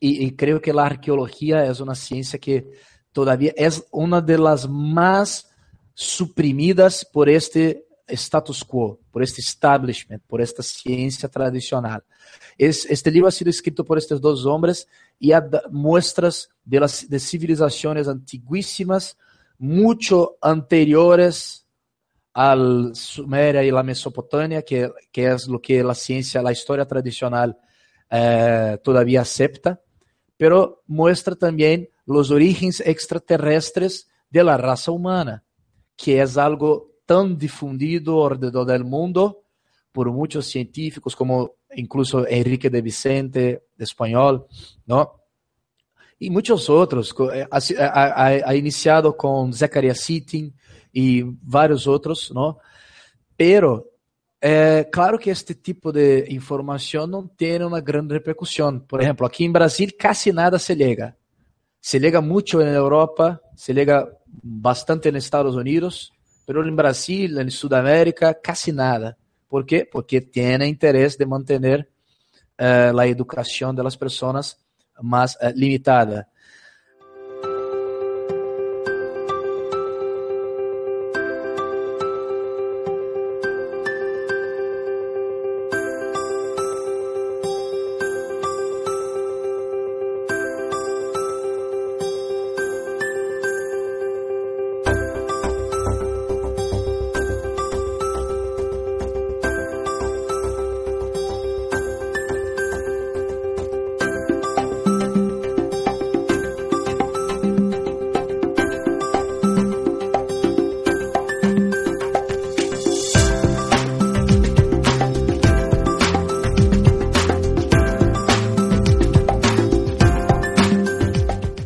[0.00, 2.64] E, e creio que a arqueologia é uma ciência que
[3.12, 5.44] todavia é uma das mais
[5.92, 7.84] suprimidas por este
[8.16, 12.04] status quo, por este establishment, por esta ciência tradicional.
[12.56, 14.86] Este livro ha sido escrito por estes dois homens
[15.20, 15.42] e há
[15.72, 19.16] muestras de, las, de civilizações antiguíssimas,
[19.58, 21.66] muito anteriores
[22.32, 27.58] al Suméria e la Mesopotâmia, que, que é o que a ciência, a história tradicional
[28.08, 29.80] eh, todavía acepta,
[30.36, 34.56] pero muestra também os orígenes extraterrestres de la
[34.88, 35.42] humana,
[35.96, 39.38] que é algo tão difundido alrededor del mundo
[39.90, 44.46] por muchos científicos como incluso Enrique de Vicente, de español,
[46.20, 47.14] muchos otros.
[47.32, 50.54] Eh, ha, iniciado con Zachariah Sitting
[50.92, 52.58] y varios otros, ¿no?
[53.34, 53.86] Pero
[54.40, 58.80] é claro que este tipo de informação não tem uma grande repercussão.
[58.80, 61.16] Por exemplo, aqui em Brasil quase nada se liga.
[61.80, 64.06] Se liga muito na Europa, se liga
[64.42, 66.12] bastante nos Estados Unidos,
[66.48, 69.18] mas em Brasil, em Sudamérica, quase nada.
[69.50, 69.84] ¿Por quê?
[69.84, 71.86] Porque tem interesse de manter
[72.58, 74.56] uh, a educação das pessoas
[74.98, 76.26] mais uh, limitada.